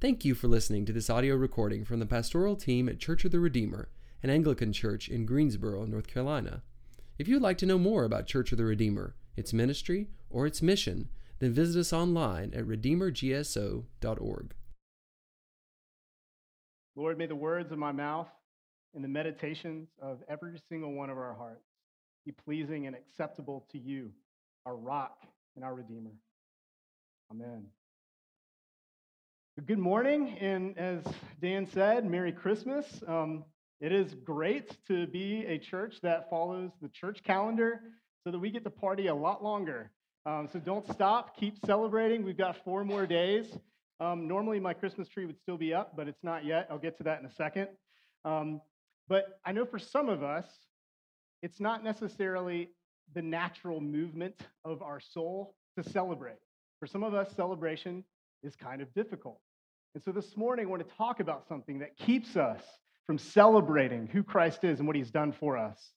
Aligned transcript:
Thank 0.00 0.24
you 0.24 0.34
for 0.34 0.48
listening 0.48 0.86
to 0.86 0.94
this 0.94 1.10
audio 1.10 1.36
recording 1.36 1.84
from 1.84 2.00
the 2.00 2.06
pastoral 2.06 2.56
team 2.56 2.88
at 2.88 2.98
Church 2.98 3.26
of 3.26 3.32
the 3.32 3.38
Redeemer, 3.38 3.90
an 4.22 4.30
Anglican 4.30 4.72
church 4.72 5.10
in 5.10 5.26
Greensboro, 5.26 5.84
North 5.84 6.06
Carolina. 6.06 6.62
If 7.18 7.28
you'd 7.28 7.42
like 7.42 7.58
to 7.58 7.66
know 7.66 7.76
more 7.76 8.04
about 8.04 8.26
Church 8.26 8.50
of 8.50 8.56
the 8.56 8.64
Redeemer, 8.64 9.14
its 9.36 9.52
ministry, 9.52 10.08
or 10.30 10.46
its 10.46 10.62
mission, 10.62 11.10
then 11.38 11.52
visit 11.52 11.78
us 11.78 11.92
online 11.92 12.54
at 12.54 12.64
redeemergso.org. 12.64 14.54
Lord, 16.96 17.18
may 17.18 17.26
the 17.26 17.36
words 17.36 17.70
of 17.70 17.76
my 17.76 17.92
mouth 17.92 18.28
and 18.94 19.04
the 19.04 19.08
meditations 19.08 19.90
of 20.00 20.22
every 20.30 20.58
single 20.70 20.94
one 20.94 21.10
of 21.10 21.18
our 21.18 21.34
hearts 21.34 21.66
be 22.24 22.32
pleasing 22.32 22.86
and 22.86 22.96
acceptable 22.96 23.66
to 23.70 23.78
you, 23.78 24.12
our 24.64 24.76
rock 24.76 25.26
and 25.56 25.64
our 25.64 25.74
Redeemer. 25.74 26.12
Amen. 27.30 27.66
Good 29.66 29.78
morning, 29.78 30.38
and 30.38 30.78
as 30.78 31.02
Dan 31.42 31.66
said, 31.66 32.08
Merry 32.08 32.32
Christmas. 32.32 32.86
Um, 33.06 33.44
it 33.80 33.92
is 33.92 34.14
great 34.14 34.76
to 34.86 35.06
be 35.08 35.44
a 35.44 35.58
church 35.58 35.96
that 36.02 36.30
follows 36.30 36.70
the 36.80 36.88
church 36.88 37.22
calendar 37.24 37.80
so 38.24 38.30
that 38.30 38.38
we 38.38 38.50
get 38.50 38.64
to 38.64 38.70
party 38.70 39.08
a 39.08 39.14
lot 39.14 39.44
longer. 39.44 39.90
Um, 40.24 40.48
so 40.50 40.60
don't 40.60 40.90
stop, 40.92 41.36
keep 41.36 41.58
celebrating. 41.66 42.24
We've 42.24 42.38
got 42.38 42.56
four 42.64 42.84
more 42.84 43.06
days. 43.06 43.58
Um, 43.98 44.26
normally, 44.26 44.60
my 44.60 44.72
Christmas 44.72 45.08
tree 45.08 45.26
would 45.26 45.38
still 45.40 45.58
be 45.58 45.74
up, 45.74 45.94
but 45.94 46.08
it's 46.08 46.22
not 46.22 46.44
yet. 46.44 46.68
I'll 46.70 46.78
get 46.78 46.96
to 46.98 47.04
that 47.04 47.20
in 47.20 47.26
a 47.26 47.34
second. 47.34 47.68
Um, 48.24 48.62
but 49.08 49.40
I 49.44 49.52
know 49.52 49.66
for 49.66 49.80
some 49.80 50.08
of 50.08 50.22
us, 50.22 50.46
it's 51.42 51.60
not 51.60 51.84
necessarily 51.84 52.70
the 53.14 53.22
natural 53.22 53.80
movement 53.80 54.40
of 54.64 54.80
our 54.80 55.00
soul 55.00 55.56
to 55.76 55.86
celebrate. 55.90 56.38
For 56.78 56.86
some 56.86 57.02
of 57.02 57.14
us, 57.14 57.34
celebration 57.34 58.04
is 58.42 58.56
kind 58.56 58.80
of 58.80 58.94
difficult. 58.94 59.40
And 59.94 60.04
so 60.04 60.12
this 60.12 60.36
morning, 60.36 60.66
I 60.66 60.68
want 60.68 60.88
to 60.88 60.94
talk 60.96 61.18
about 61.18 61.48
something 61.48 61.80
that 61.80 61.96
keeps 61.96 62.36
us 62.36 62.62
from 63.06 63.18
celebrating 63.18 64.06
who 64.06 64.22
Christ 64.22 64.62
is 64.62 64.78
and 64.78 64.86
what 64.86 64.94
he's 64.94 65.10
done 65.10 65.32
for 65.32 65.56
us, 65.56 65.90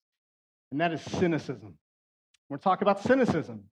and 0.72 0.82
that 0.82 0.92
is 0.92 1.02
cynicism. 1.02 1.78
We're 2.50 2.58
to 2.58 2.64
talk 2.64 2.82
about 2.82 3.04
cynicism. 3.04 3.66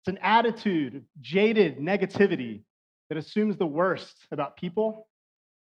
It's 0.00 0.08
an 0.08 0.18
attitude 0.22 0.94
of 0.96 1.02
jaded 1.20 1.78
negativity 1.78 2.62
that 3.10 3.18
assumes 3.18 3.58
the 3.58 3.66
worst 3.66 4.16
about 4.32 4.56
people 4.56 5.06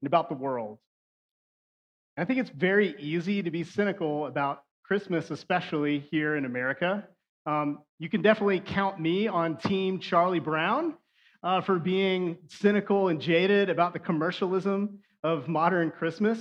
and 0.02 0.08
about 0.08 0.30
the 0.30 0.36
world. 0.36 0.80
And 2.16 2.24
I 2.24 2.26
think 2.26 2.40
it's 2.40 2.50
very 2.50 2.96
easy 2.98 3.44
to 3.44 3.52
be 3.52 3.66
cynical 3.66 4.26
about 4.26 4.64
Christmas, 4.86 5.32
especially 5.32 6.00
here 6.12 6.38
in 6.38 6.46
America. 6.46 7.06
Um, 7.46 7.80
you 8.00 8.08
can 8.08 8.22
definitely 8.22 8.62
count 8.62 9.02
me 9.02 9.28
on 9.28 9.58
Team 9.58 10.00
Charlie 10.00 10.40
Brown 10.40 10.94
uh, 11.44 11.62
for 11.62 11.80
being 11.80 12.38
cynical 12.48 13.08
and 13.08 13.20
jaded 13.20 13.70
about 13.70 13.94
the 13.94 14.00
commercialism 14.00 15.00
of 15.24 15.48
modern 15.48 15.92
Christmas. 15.92 16.40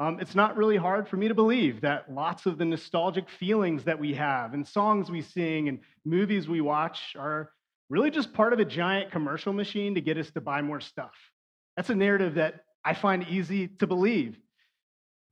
Um, 0.00 0.18
it's 0.18 0.34
not 0.34 0.56
really 0.56 0.76
hard 0.76 1.08
for 1.08 1.16
me 1.16 1.28
to 1.28 1.34
believe 1.34 1.82
that 1.82 2.12
lots 2.12 2.46
of 2.46 2.56
the 2.56 2.64
nostalgic 2.64 3.28
feelings 3.28 3.84
that 3.84 3.98
we 3.98 4.14
have 4.14 4.54
and 4.54 4.66
songs 4.66 5.10
we 5.10 5.20
sing 5.20 5.68
and 5.68 5.80
movies 6.04 6.48
we 6.48 6.60
watch 6.60 7.14
are 7.18 7.50
really 7.90 8.10
just 8.10 8.32
part 8.32 8.52
of 8.52 8.60
a 8.60 8.64
giant 8.64 9.10
commercial 9.10 9.52
machine 9.52 9.94
to 9.94 10.00
get 10.00 10.16
us 10.16 10.30
to 10.30 10.40
buy 10.40 10.62
more 10.62 10.80
stuff. 10.80 11.12
That's 11.76 11.90
a 11.90 11.94
narrative 11.94 12.36
that 12.36 12.64
I 12.84 12.94
find 12.94 13.26
easy 13.28 13.68
to 13.68 13.86
believe. 13.86 14.38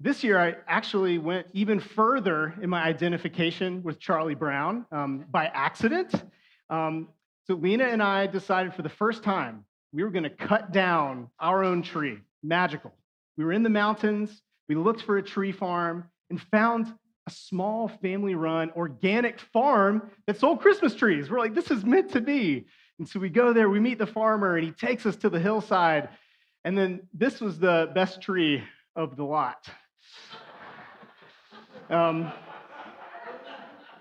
This 0.00 0.22
year, 0.22 0.38
I 0.38 0.56
actually 0.69 1.19
went 1.19 1.47
even 1.55 1.80
further 1.80 2.55
in 2.62 2.70
my 2.70 2.82
identification 2.82 3.82
with 3.82 3.98
Charlie 3.98 4.34
Brown 4.34 4.86
um, 4.92 5.25
by 5.30 5.47
accident. 5.47 6.12
Um, 6.70 7.08
so 7.48 7.54
Lena 7.54 7.84
and 7.84 8.02
I 8.02 8.27
decided 8.27 8.74
for 8.74 8.82
the 8.82 8.91
first 8.91 9.22
time 9.22 9.64
we 9.91 10.02
were 10.02 10.10
going 10.10 10.24
to 10.24 10.30
cut 10.30 10.70
down 10.70 11.30
our 11.41 11.64
own 11.64 11.82
tree. 11.82 12.18
Magical. 12.42 12.92
We 13.38 13.44
were 13.44 13.54
in 13.54 13.62
the 13.62 13.70
mountains. 13.70 14.42
We 14.68 14.74
looked 14.74 15.00
for 15.00 15.16
a 15.16 15.22
tree 15.22 15.52
farm 15.52 16.04
and 16.28 16.38
found 16.38 16.92
a 17.26 17.30
small 17.30 17.88
family 17.88 18.34
run 18.34 18.70
organic 18.76 19.41
farm 19.41 20.10
that 20.26 20.38
sold 20.38 20.60
Christmas 20.60 20.94
trees. 20.94 21.31
We're 21.31 21.38
like, 21.38 21.54
this 21.54 21.70
is 21.70 21.84
meant 21.84 22.10
to 22.12 22.20
be. 22.20 22.66
And 22.98 23.09
so 23.09 23.19
we 23.19 23.31
go 23.31 23.54
there, 23.54 23.70
we 23.70 23.80
meet 23.80 23.98
the 23.98 24.06
farmer, 24.06 24.56
and 24.56 24.66
he 24.66 24.72
takes 24.72 25.06
us 25.06 25.16
to 25.16 25.30
the 25.30 25.41
hillside. 25.41 26.10
And 26.65 26.76
then 26.76 27.00
this 27.15 27.41
was 27.41 27.59
the 27.59 27.91
best 27.94 28.20
tree 28.20 28.62
of 28.94 29.16
the 29.16 29.25
lot. 29.25 29.70
Um, 31.88 32.30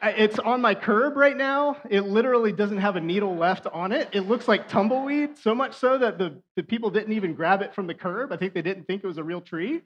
it's 0.03 0.40
on 0.40 0.62
my 0.62 0.75
curb 0.75 1.16
right 1.18 1.35
now. 1.35 1.78
It 1.90 2.02
literally 2.02 2.52
doesn't 2.52 2.78
have 2.78 2.96
a 2.96 3.02
needle 3.02 3.35
left 3.35 3.68
on 3.68 3.91
it. 3.91 4.09
It 4.12 4.22
looks 4.22 4.47
like 4.47 4.68
tumbleweed, 4.68 5.38
so 5.38 5.56
much 5.56 5.74
so 5.74 5.97
that 5.97 6.18
the, 6.18 6.41
the 6.56 6.63
people 6.63 6.90
didn't 6.90 7.13
even 7.13 7.34
grab 7.34 7.62
it 7.62 7.74
from 7.74 7.88
the 7.88 7.94
curb. 7.94 8.31
I 8.31 8.38
think 8.38 8.53
they 8.53 8.62
didn't 8.62 8.85
think 8.85 9.03
it 9.03 9.08
was 9.08 9.18
a 9.18 9.24
real 9.24 9.41
tree. 9.41 9.81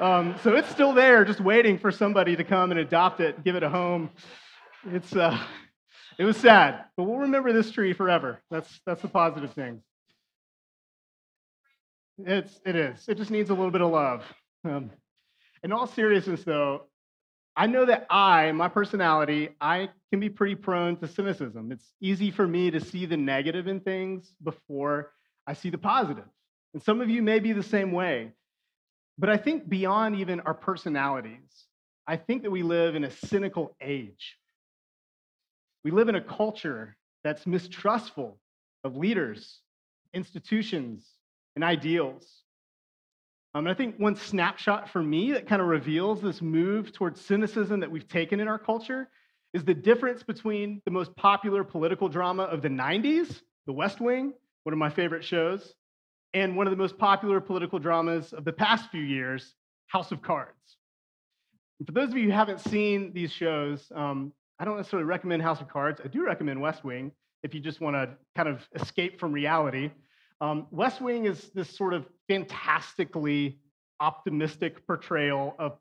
Um, 0.00 0.34
so 0.42 0.56
it's 0.56 0.68
still 0.70 0.92
there, 0.92 1.24
just 1.24 1.40
waiting 1.40 1.78
for 1.78 1.92
somebody 1.92 2.34
to 2.36 2.44
come 2.44 2.72
and 2.72 2.80
adopt 2.80 3.20
it, 3.20 3.44
give 3.44 3.54
it 3.54 3.62
a 3.62 3.68
home. 3.68 4.10
It's, 4.90 5.14
uh, 5.14 5.38
it 6.18 6.24
was 6.24 6.36
sad, 6.36 6.84
but 6.96 7.04
we'll 7.04 7.18
remember 7.18 7.52
this 7.52 7.70
tree 7.70 7.92
forever. 7.92 8.40
That's, 8.50 8.80
that's 8.86 9.02
the 9.02 9.08
positive 9.08 9.52
thing. 9.52 9.82
It's, 12.18 12.60
it 12.64 12.76
is. 12.76 13.08
It 13.08 13.16
just 13.16 13.30
needs 13.30 13.50
a 13.50 13.54
little 13.54 13.70
bit 13.70 13.82
of 13.82 13.90
love. 13.90 14.24
Um, 14.64 14.90
in 15.62 15.72
all 15.72 15.86
seriousness, 15.86 16.44
though, 16.44 16.86
I 17.56 17.66
know 17.66 17.84
that 17.86 18.06
I, 18.10 18.50
my 18.52 18.68
personality, 18.68 19.50
I 19.60 19.90
can 20.10 20.18
be 20.18 20.28
pretty 20.28 20.56
prone 20.56 20.96
to 20.96 21.08
cynicism. 21.08 21.70
It's 21.70 21.92
easy 22.00 22.30
for 22.30 22.48
me 22.48 22.70
to 22.70 22.80
see 22.80 23.06
the 23.06 23.16
negative 23.16 23.68
in 23.68 23.80
things 23.80 24.34
before 24.42 25.12
I 25.46 25.52
see 25.52 25.70
the 25.70 25.78
positive. 25.78 26.24
And 26.72 26.82
some 26.82 27.00
of 27.00 27.08
you 27.08 27.22
may 27.22 27.38
be 27.38 27.52
the 27.52 27.62
same 27.62 27.92
way. 27.92 28.32
But 29.18 29.30
I 29.30 29.36
think 29.36 29.68
beyond 29.68 30.16
even 30.16 30.40
our 30.40 30.54
personalities, 30.54 31.66
I 32.06 32.16
think 32.16 32.42
that 32.42 32.50
we 32.50 32.64
live 32.64 32.96
in 32.96 33.04
a 33.04 33.10
cynical 33.10 33.76
age. 33.80 34.36
We 35.84 35.92
live 35.92 36.08
in 36.08 36.16
a 36.16 36.20
culture 36.20 36.96
that's 37.22 37.46
mistrustful 37.46 38.38
of 38.82 38.96
leaders, 38.96 39.60
institutions, 40.12 41.08
and 41.54 41.62
ideals. 41.62 42.43
Um, 43.54 43.66
and 43.66 43.72
I 43.72 43.74
think 43.74 43.96
one 43.98 44.16
snapshot 44.16 44.88
for 44.90 45.02
me 45.02 45.32
that 45.32 45.46
kind 45.46 45.62
of 45.62 45.68
reveals 45.68 46.20
this 46.20 46.42
move 46.42 46.92
towards 46.92 47.20
cynicism 47.20 47.80
that 47.80 47.90
we've 47.90 48.08
taken 48.08 48.40
in 48.40 48.48
our 48.48 48.58
culture 48.58 49.08
is 49.52 49.64
the 49.64 49.74
difference 49.74 50.24
between 50.24 50.82
the 50.84 50.90
most 50.90 51.14
popular 51.16 51.62
political 51.62 52.08
drama 52.08 52.42
of 52.44 52.62
the 52.62 52.68
90s, 52.68 53.42
The 53.66 53.72
West 53.72 54.00
Wing, 54.00 54.32
one 54.64 54.72
of 54.72 54.78
my 54.78 54.90
favorite 54.90 55.24
shows, 55.24 55.74
and 56.32 56.56
one 56.56 56.66
of 56.66 56.72
the 56.72 56.76
most 56.76 56.98
popular 56.98 57.40
political 57.40 57.78
dramas 57.78 58.32
of 58.32 58.44
the 58.44 58.52
past 58.52 58.90
few 58.90 59.02
years, 59.02 59.54
House 59.86 60.10
of 60.10 60.20
Cards. 60.20 60.76
And 61.78 61.86
for 61.86 61.92
those 61.92 62.10
of 62.10 62.16
you 62.16 62.24
who 62.24 62.30
haven't 62.32 62.60
seen 62.60 63.12
these 63.12 63.30
shows, 63.30 63.86
um, 63.94 64.32
I 64.58 64.64
don't 64.64 64.76
necessarily 64.76 65.06
recommend 65.06 65.42
House 65.42 65.60
of 65.60 65.68
Cards. 65.68 66.00
I 66.04 66.08
do 66.08 66.24
recommend 66.24 66.60
West 66.60 66.82
Wing 66.82 67.12
if 67.44 67.54
you 67.54 67.60
just 67.60 67.80
want 67.80 67.94
to 67.94 68.10
kind 68.34 68.48
of 68.48 68.66
escape 68.74 69.20
from 69.20 69.32
reality. 69.32 69.92
Um, 70.40 70.66
West 70.70 71.00
Wing 71.00 71.26
is 71.26 71.50
this 71.54 71.74
sort 71.76 71.94
of 71.94 72.06
fantastically 72.28 73.58
optimistic 74.00 74.86
portrayal 74.86 75.54
of 75.58 75.78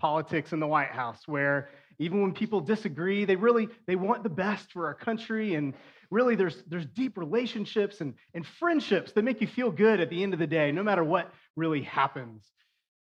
politics 0.00 0.52
in 0.52 0.60
the 0.60 0.66
White 0.66 0.90
House, 0.90 1.20
where 1.26 1.68
even 1.98 2.22
when 2.22 2.32
people 2.32 2.60
disagree, 2.60 3.24
they 3.24 3.36
really 3.36 3.68
they 3.86 3.96
want 3.96 4.22
the 4.22 4.30
best 4.30 4.72
for 4.72 4.86
our 4.86 4.94
country, 4.94 5.54
and 5.54 5.74
really 6.10 6.34
there's 6.34 6.62
there's 6.66 6.86
deep 6.86 7.18
relationships 7.18 8.00
and, 8.00 8.14
and 8.34 8.46
friendships 8.46 9.12
that 9.12 9.22
make 9.22 9.40
you 9.40 9.46
feel 9.46 9.70
good 9.70 10.00
at 10.00 10.08
the 10.08 10.22
end 10.22 10.32
of 10.32 10.40
the 10.40 10.46
day, 10.46 10.72
no 10.72 10.82
matter 10.82 11.04
what 11.04 11.32
really 11.56 11.82
happens. 11.82 12.50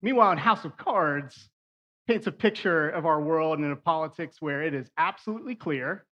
Meanwhile, 0.02 0.32
in 0.32 0.38
House 0.38 0.64
of 0.64 0.76
Cards, 0.78 1.50
paints 2.08 2.26
a 2.26 2.32
picture 2.32 2.88
of 2.88 3.04
our 3.04 3.20
world 3.20 3.58
and 3.58 3.70
a 3.70 3.76
politics 3.76 4.36
where 4.41 4.62
it 4.62 4.74
is 4.74 4.91
absolutely 4.97 5.54
clear 5.54 6.06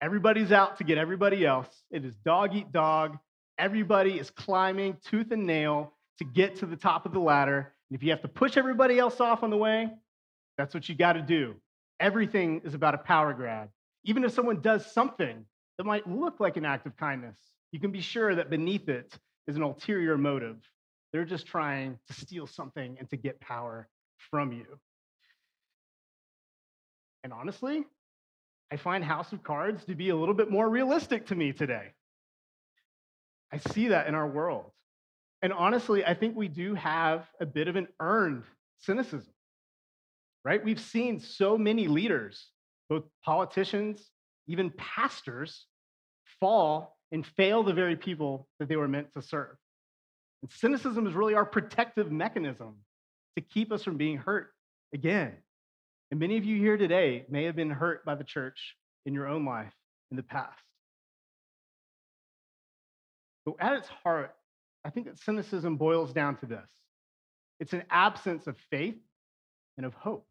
everybody's 0.00 0.50
out 0.50 0.78
to 0.78 0.84
get 0.84 0.98
everybody 0.98 1.44
else. 1.44 1.68
It 1.90 2.04
is 2.04 2.14
dog 2.24 2.54
eat 2.54 2.72
dog. 2.72 3.18
Everybody 3.58 4.18
is 4.18 4.30
climbing 4.30 4.96
tooth 5.04 5.30
and 5.30 5.46
nail 5.46 5.92
to 6.18 6.24
get 6.24 6.56
to 6.56 6.66
the 6.66 6.76
top 6.76 7.06
of 7.06 7.12
the 7.12 7.20
ladder. 7.20 7.72
And 7.90 7.96
if 7.96 8.02
you 8.02 8.10
have 8.10 8.22
to 8.22 8.28
push 8.28 8.56
everybody 8.56 8.98
else 8.98 9.20
off 9.20 9.42
on 9.42 9.50
the 9.50 9.56
way, 9.56 9.90
that's 10.56 10.74
what 10.74 10.88
you 10.88 10.94
got 10.94 11.14
to 11.14 11.22
do. 11.22 11.54
Everything 12.00 12.60
is 12.64 12.74
about 12.74 12.94
a 12.94 12.98
power 12.98 13.32
grab. 13.32 13.68
Even 14.04 14.24
if 14.24 14.32
someone 14.32 14.60
does 14.60 14.90
something 14.92 15.44
that 15.78 15.84
might 15.84 16.08
look 16.08 16.40
like 16.40 16.56
an 16.56 16.64
act 16.64 16.86
of 16.86 16.96
kindness, 16.96 17.36
you 17.70 17.80
can 17.80 17.90
be 17.90 18.00
sure 18.00 18.34
that 18.34 18.50
beneath 18.50 18.88
it 18.88 19.16
is 19.46 19.56
an 19.56 19.62
ulterior 19.62 20.18
motive. 20.18 20.56
They're 21.12 21.24
just 21.24 21.46
trying 21.46 21.98
to 22.08 22.14
steal 22.14 22.46
something 22.46 22.96
and 22.98 23.08
to 23.10 23.16
get 23.16 23.40
power 23.40 23.88
from 24.30 24.52
you. 24.52 24.66
And 27.24 27.32
honestly, 27.32 27.84
I 28.70 28.76
find 28.76 29.04
House 29.04 29.32
of 29.32 29.42
Cards 29.42 29.84
to 29.84 29.94
be 29.94 30.08
a 30.08 30.16
little 30.16 30.34
bit 30.34 30.50
more 30.50 30.68
realistic 30.68 31.26
to 31.26 31.34
me 31.34 31.52
today. 31.52 31.92
I 33.52 33.58
see 33.72 33.88
that 33.88 34.06
in 34.06 34.14
our 34.14 34.26
world. 34.26 34.70
And 35.42 35.52
honestly, 35.52 36.04
I 36.04 36.14
think 36.14 36.36
we 36.36 36.48
do 36.48 36.74
have 36.74 37.26
a 37.40 37.46
bit 37.46 37.68
of 37.68 37.76
an 37.76 37.88
earned 38.00 38.44
cynicism, 38.78 39.32
right? 40.44 40.64
We've 40.64 40.80
seen 40.80 41.20
so 41.20 41.58
many 41.58 41.88
leaders, 41.88 42.48
both 42.88 43.04
politicians, 43.24 44.10
even 44.46 44.70
pastors, 44.70 45.66
fall 46.40 46.96
and 47.12 47.26
fail 47.26 47.62
the 47.62 47.72
very 47.72 47.96
people 47.96 48.48
that 48.58 48.68
they 48.68 48.76
were 48.76 48.88
meant 48.88 49.08
to 49.14 49.22
serve. 49.22 49.56
And 50.42 50.50
cynicism 50.50 51.06
is 51.06 51.14
really 51.14 51.34
our 51.34 51.44
protective 51.44 52.10
mechanism 52.10 52.76
to 53.36 53.42
keep 53.42 53.70
us 53.72 53.82
from 53.82 53.96
being 53.96 54.16
hurt 54.16 54.50
again. 54.94 55.34
And 56.10 56.20
many 56.20 56.36
of 56.36 56.44
you 56.44 56.58
here 56.58 56.76
today 56.76 57.24
may 57.28 57.44
have 57.44 57.56
been 57.56 57.70
hurt 57.70 58.04
by 58.04 58.14
the 58.14 58.24
church 58.24 58.76
in 59.06 59.14
your 59.14 59.28
own 59.28 59.44
life 59.44 59.72
in 60.10 60.16
the 60.16 60.22
past. 60.22 60.58
But 63.44 63.54
at 63.60 63.74
its 63.74 63.88
heart, 63.88 64.34
I 64.84 64.90
think 64.90 65.06
that 65.06 65.18
cynicism 65.18 65.76
boils 65.76 66.12
down 66.12 66.36
to 66.36 66.46
this 66.46 66.68
it's 67.60 67.72
an 67.72 67.84
absence 67.90 68.46
of 68.46 68.56
faith 68.70 68.98
and 69.76 69.86
of 69.86 69.94
hope. 69.94 70.26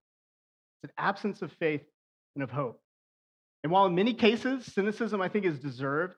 It's 0.84 0.90
an 0.92 0.96
absence 0.98 1.42
of 1.42 1.52
faith 1.54 1.82
and 2.36 2.44
of 2.44 2.52
hope. 2.52 2.82
And 3.64 3.72
while 3.72 3.86
in 3.86 3.96
many 3.96 4.14
cases, 4.14 4.66
cynicism, 4.66 5.22
I 5.22 5.30
think, 5.30 5.46
is 5.46 5.60
deserved, 5.60 6.16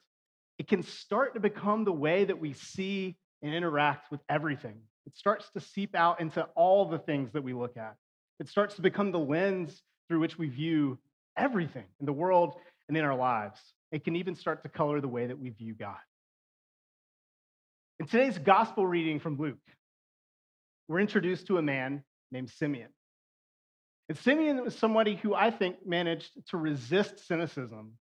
it 0.58 0.68
can 0.68 0.82
start 0.84 1.34
to 1.34 1.40
become 1.40 1.84
the 1.84 1.92
way 1.92 2.26
that 2.26 2.40
we 2.40 2.54
see 2.54 3.18
and 3.42 3.54
interact 3.54 4.10
with 4.12 4.22
everything. 4.30 4.78
It 5.06 5.18
starts 5.18 5.50
to 5.52 5.60
seep 5.60 5.96
out 5.96 6.22
into 6.22 6.44
all 6.56 6.86
the 6.86 7.00
things 7.00 7.32
that 7.34 7.44
we 7.44 7.54
look 7.54 7.76
at. 7.76 7.96
It 8.40 8.48
starts 8.48 8.76
to 8.76 8.82
become 8.82 9.12
the 9.12 9.20
lens 9.20 9.82
through 10.08 10.20
which 10.20 10.38
we 10.38 10.48
view 10.48 10.98
everything 11.38 11.86
in 12.00 12.06
the 12.06 12.14
world 12.14 12.56
and 12.88 12.98
in 12.98 13.04
our 13.04 13.16
lives. 13.16 13.60
It 13.92 14.04
can 14.04 14.16
even 14.16 14.36
start 14.36 14.64
to 14.64 14.70
color 14.70 15.02
the 15.02 15.08
way 15.08 15.28
that 15.28 15.38
we 15.38 15.50
view 15.50 15.74
God. 15.74 15.98
In 18.04 18.10
today's 18.10 18.38
gospel 18.38 18.86
reading 18.86 19.22
from 19.22 19.38
Luke, 19.38 19.56
we're 20.90 21.00
introduced 21.00 21.48
to 21.48 21.58
a 21.58 21.62
man 21.62 22.04
named 22.34 22.50
Simeon. 22.50 22.90
And 24.10 24.18
Simeon 24.18 24.62
was 24.62 24.76
somebody 24.76 25.16
who 25.16 25.34
I 25.34 25.52
think 25.52 25.88
managed 25.88 26.32
to 26.50 26.58
resist 26.58 27.26
cynicism 27.26 27.94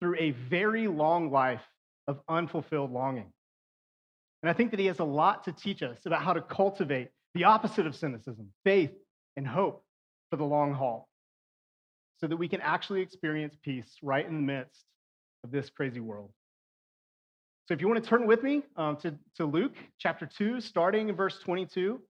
through 0.00 0.16
a 0.18 0.30
very 0.30 0.88
long 0.88 1.30
life 1.30 1.60
of 2.08 2.22
unfulfilled 2.30 2.92
longing. 2.92 3.30
And 4.42 4.48
I 4.48 4.54
think 4.54 4.70
that 4.70 4.80
he 4.80 4.86
has 4.86 5.00
a 5.00 5.04
lot 5.04 5.44
to 5.44 5.52
teach 5.52 5.82
us 5.82 5.98
about 6.06 6.22
how 6.22 6.32
to 6.32 6.40
cultivate 6.40 7.10
the 7.34 7.44
opposite 7.44 7.86
of 7.86 7.94
cynicism 7.94 8.48
faith 8.64 8.92
and 9.36 9.46
hope 9.46 9.84
for 10.30 10.38
the 10.38 10.44
long 10.44 10.72
haul 10.72 11.10
so 12.16 12.26
that 12.26 12.38
we 12.38 12.48
can 12.48 12.62
actually 12.62 13.02
experience 13.02 13.54
peace 13.62 13.98
right 14.00 14.26
in 14.26 14.34
the 14.34 14.40
midst 14.40 14.86
of 15.44 15.50
this 15.50 15.68
crazy 15.68 16.00
world. 16.00 16.30
So 17.68 17.74
if 17.74 17.80
you 17.80 17.88
want 17.88 18.02
to 18.02 18.08
turn 18.08 18.26
with 18.26 18.42
me 18.42 18.62
um, 18.76 18.96
to, 18.98 19.14
to 19.36 19.46
Luke 19.46 19.74
chapter 19.98 20.26
2, 20.26 20.60
starting 20.60 21.08
in 21.08 21.14
verse 21.14 21.38
22, 21.38 22.00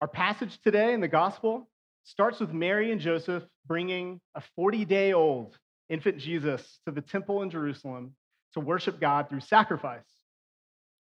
our 0.00 0.08
passage 0.08 0.58
today 0.62 0.94
in 0.94 1.00
the 1.00 1.06
gospel 1.06 1.68
starts 2.02 2.40
with 2.40 2.52
Mary 2.52 2.90
and 2.90 3.00
Joseph 3.00 3.44
bringing 3.66 4.20
a 4.34 4.42
40 4.56 4.84
day 4.84 5.12
old 5.12 5.56
infant 5.88 6.18
Jesus 6.18 6.80
to 6.86 6.92
the 6.92 7.00
temple 7.00 7.42
in 7.42 7.50
Jerusalem 7.50 8.16
to 8.54 8.60
worship 8.60 9.00
God 9.00 9.28
through 9.28 9.40
sacrifice. 9.40 10.02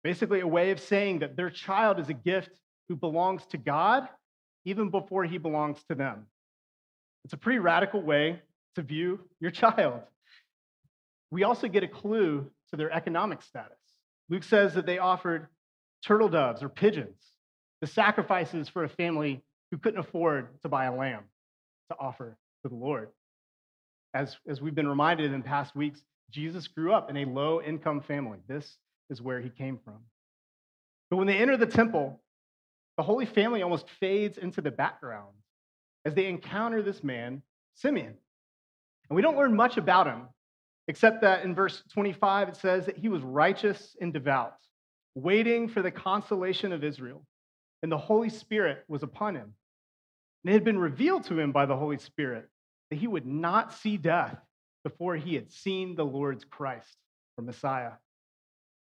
Basically, 0.03 0.41
a 0.41 0.47
way 0.47 0.71
of 0.71 0.79
saying 0.79 1.21
that 1.21 1.35
their 1.35 1.49
child 1.49 1.99
is 1.99 2.11
a 2.11 2.15
gift 2.15 2.51
who 2.89 2.97
belongs 2.97 3.47
to 3.47 3.57
God 3.57 4.07
even 4.67 4.91
before 4.91 5.25
he 5.25 5.39
belongs 5.39 5.83
to 5.89 5.95
them. 5.95 6.27
It's 7.25 7.33
a 7.33 7.39
pretty 7.39 7.59
radical 7.59 8.03
way 8.03 8.43
to 8.75 8.83
view 8.83 9.21
your 9.41 9.51
child. 9.51 10.03
We 11.31 11.43
also 11.43 11.69
get 11.69 11.83
a 11.83 11.89
clue 11.89 12.51
to 12.75 12.77
their 12.77 12.93
economic 12.93 13.41
status. 13.41 13.79
Luke 14.29 14.43
says 14.43 14.75
that 14.75 14.85
they 14.85 14.99
offered 14.99 15.47
turtle 16.05 16.29
doves 16.29 16.61
or 16.61 16.69
pigeons, 16.69 17.21
the 17.81 17.87
sacrifices 17.87 18.69
for 18.69 18.83
a 18.83 18.89
family 18.89 19.43
who 19.71 19.79
couldn't 19.79 20.01
afford 20.01 20.49
to 20.63 20.69
buy 20.69 20.87
a 20.87 20.95
lamb 20.95 21.23
to 21.91 21.97
offer 21.99 22.37
to 22.63 22.69
the 22.69 22.75
Lord. 22.75 23.11
As, 24.13 24.37
as 24.49 24.61
we've 24.61 24.75
been 24.75 24.89
reminded 24.89 25.33
in 25.33 25.43
past 25.43 25.77
weeks, 25.77 26.03
Jesus 26.31 26.67
grew 26.67 26.93
up 26.93 27.11
in 27.11 27.17
a 27.17 27.25
low 27.27 27.63
income 27.63 28.01
family. 28.01 28.39
This 28.49 28.77
is 29.09 29.23
where 29.23 29.41
he 29.41 29.51
came 29.51 29.79
from. 29.85 29.99
But 31.11 31.19
when 31.19 31.29
they 31.29 31.37
enter 31.37 31.57
the 31.57 31.67
temple, 31.67 32.21
the 32.97 33.05
Holy 33.05 33.27
Family 33.27 33.63
almost 33.63 33.87
fades 34.01 34.37
into 34.37 34.61
the 34.61 34.71
background 34.71 35.35
as 36.05 36.15
they 36.15 36.27
encounter 36.27 36.83
this 36.83 37.05
man, 37.05 37.43
Simeon. 37.75 38.15
And 39.09 39.17
we 39.17 39.23
don't 39.23 39.37
learn 39.37 39.55
much 39.55 39.77
about 39.77 40.07
him, 40.07 40.23
except 40.89 41.23
that 41.23 41.45
in 41.45 41.55
verse 41.55 41.83
25 41.93 42.51
it 42.51 42.57
says 42.57 42.87
that 42.87 42.99
he 42.99 43.09
was 43.09 43.23
righteous 43.23 43.97
and 44.01 44.13
devout, 44.13 44.57
waiting 45.15 45.69
for 45.69 45.83
the 45.83 45.91
consolation 45.91 46.73
of 46.73 46.85
Israel, 46.85 47.25
and 47.83 47.91
the 47.91 47.99
Holy 47.99 48.29
Spirit 48.29 48.85
was 48.89 49.03
upon 49.03 49.35
him. 49.35 49.55
And 50.45 50.51
it 50.51 50.55
had 50.55 50.65
been 50.65 50.79
revealed 50.79 51.25
to 51.25 51.39
him 51.39 51.53
by 51.53 51.67
the 51.67 51.77
Holy 51.77 51.99
Spirit 51.99 52.49
that 52.91 52.99
he 52.99 53.07
would 53.07 53.27
not 53.27 53.73
see 53.73 53.97
death 53.97 54.37
before 54.83 55.17
he 55.17 55.35
had 55.35 55.51
seen 55.51 55.95
the 55.95 56.05
Lord's 56.05 56.45
Christ 56.45 56.97
or 57.37 57.45
Messiah. 57.45 57.93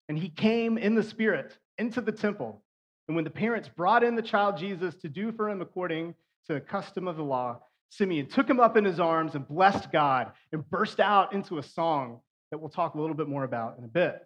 And 0.09 0.19
he 0.19 0.29
came 0.29 0.77
in 0.77 0.95
the 0.95 1.03
Spirit 1.03 1.57
into 1.79 2.01
the 2.01 2.13
temple. 2.13 2.63
And 3.07 3.15
when 3.15 3.25
the 3.25 3.31
parents 3.31 3.69
brought 3.69 4.05
in 4.05 4.17
the 4.17 4.23
child 4.23 4.57
Jesus 4.57 4.95
to 4.97 5.09
do 5.09 5.33
for 5.33 5.49
him 5.49 5.63
according 5.63 6.15
to 6.47 6.55
the 6.55 6.61
custom 6.61 7.07
of 7.07 7.17
the 7.17 7.23
law, 7.23 7.61
Simeon 7.93 8.27
took 8.27 8.49
him 8.49 8.59
up 8.59 8.79
in 8.79 8.87
his 8.87 8.99
arms 8.99 9.35
and 9.35 9.47
blessed 9.47 9.93
God 9.93 10.33
and 10.51 10.69
burst 10.71 10.99
out 10.99 11.35
into 11.35 11.59
a 11.59 11.63
song 11.63 12.21
that 12.51 12.59
we'll 12.59 12.71
talk 12.71 12.95
a 12.95 13.01
little 13.01 13.15
bit 13.15 13.29
more 13.29 13.45
about 13.45 13.77
in 13.77 13.85
a 13.85 13.89
bit. 13.89 14.19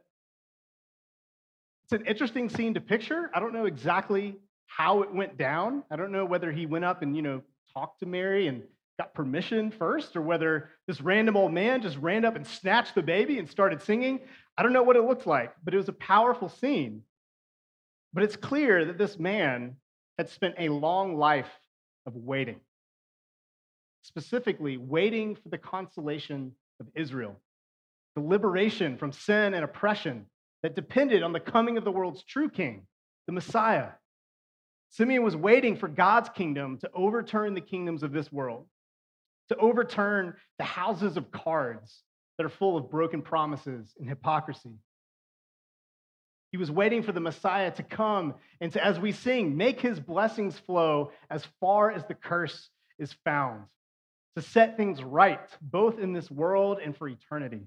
It's 1.85 1.93
an 1.93 2.07
interesting 2.07 2.49
scene 2.49 2.75
to 2.75 2.81
picture. 2.81 3.29
I 3.35 3.41
don't 3.41 3.53
know 3.53 3.67
exactly 3.67 4.37
how 4.67 5.03
it 5.03 5.13
went 5.13 5.37
down. 5.37 5.83
I 5.91 5.97
don't 5.97 6.13
know 6.13 6.25
whether 6.25 6.53
he 6.53 6.65
went 6.65 6.85
up 6.85 7.03
and, 7.03 7.17
you 7.17 7.23
know, 7.23 7.43
talked 7.75 8.01
to 8.01 8.07
Mary 8.07 8.47
and 8.47 8.63
got 9.01 9.15
permission 9.15 9.73
first, 9.73 10.17
or 10.17 10.23
whether 10.23 10.71
this 10.87 11.01
random 11.01 11.37
old 11.37 11.53
man 11.53 11.83
just 11.83 11.97
ran 11.99 12.25
up 12.25 12.37
and 12.37 12.47
snatched 12.47 12.95
the 12.95 13.03
baby 13.03 13.41
and 13.41 13.51
started 13.51 13.83
singing. 13.83 14.21
I 14.57 14.63
don't 14.63 14.73
know 14.73 14.85
what 14.85 14.97
it 14.97 15.03
looked 15.03 15.27
like, 15.27 15.53
but 15.65 15.75
it 15.75 15.77
was 15.77 15.89
a 15.89 15.93
powerful 15.93 16.49
scene. 16.49 17.03
But 18.15 18.23
it's 18.23 18.37
clear 18.37 18.85
that 18.85 18.97
this 18.97 19.19
man 19.19 19.77
had 20.19 20.29
spent 20.29 20.55
a 20.57 20.69
long 20.69 21.17
life 21.17 21.51
of 22.07 22.15
waiting, 22.15 22.61
specifically, 24.07 24.77
waiting 24.77 25.37
for 25.37 25.49
the 25.49 25.59
consolation 25.59 26.53
of 26.81 26.87
Israel, 26.95 27.41
the 28.15 28.23
liberation 28.23 28.97
from 28.97 29.13
sin 29.13 29.55
and 29.55 29.65
oppression 29.65 30.27
that 30.63 30.75
depended 30.75 31.23
on 31.23 31.33
the 31.33 31.41
coming 31.41 31.77
of 31.77 31.85
the 31.85 31.93
world's 31.93 32.25
true 32.25 32.49
king, 32.49 32.87
the 33.27 33.33
Messiah. 33.33 33.91
Simeon 34.91 35.23
was 35.23 35.37
waiting 35.37 35.77
for 35.77 35.89
God's 35.89 36.29
kingdom 36.31 36.79
to 36.79 36.91
overturn 36.95 37.55
the 37.55 37.61
kingdoms 37.61 38.03
of 38.03 38.13
this 38.13 38.31
world 38.33 38.67
to 39.49 39.57
overturn 39.57 40.35
the 40.59 40.65
houses 40.65 41.17
of 41.17 41.31
cards 41.31 42.03
that 42.37 42.45
are 42.45 42.51
full 42.51 42.77
of 42.77 42.91
broken 42.91 43.23
promises 43.23 43.95
and 43.99 44.09
hypocrisy. 44.09 44.75
He 46.53 46.59
was 46.59 46.71
waiting 46.71 47.03
for 47.03 47.13
the 47.13 47.21
Messiah 47.21 47.71
to 47.73 47.83
come 47.83 48.35
and 48.61 48.73
to, 48.73 48.85
as 48.85 48.99
we 48.99 49.13
sing, 49.13 49.57
make 49.57 49.81
his 49.81 50.01
blessings 50.01 50.59
flow 50.59 51.13
as 51.31 51.45
far 51.61 51.91
as 51.91 52.05
the 52.07 52.15
curse 52.15 52.71
is 52.99 53.15
found, 53.25 53.65
to 54.37 54.43
set 54.43 54.77
things 54.77 55.03
right, 55.03 55.41
both 55.63 55.99
in 55.99 56.13
this 56.13 56.31
world 56.31 56.79
and 56.85 56.95
for 56.95 57.09
eternity. 57.09 57.63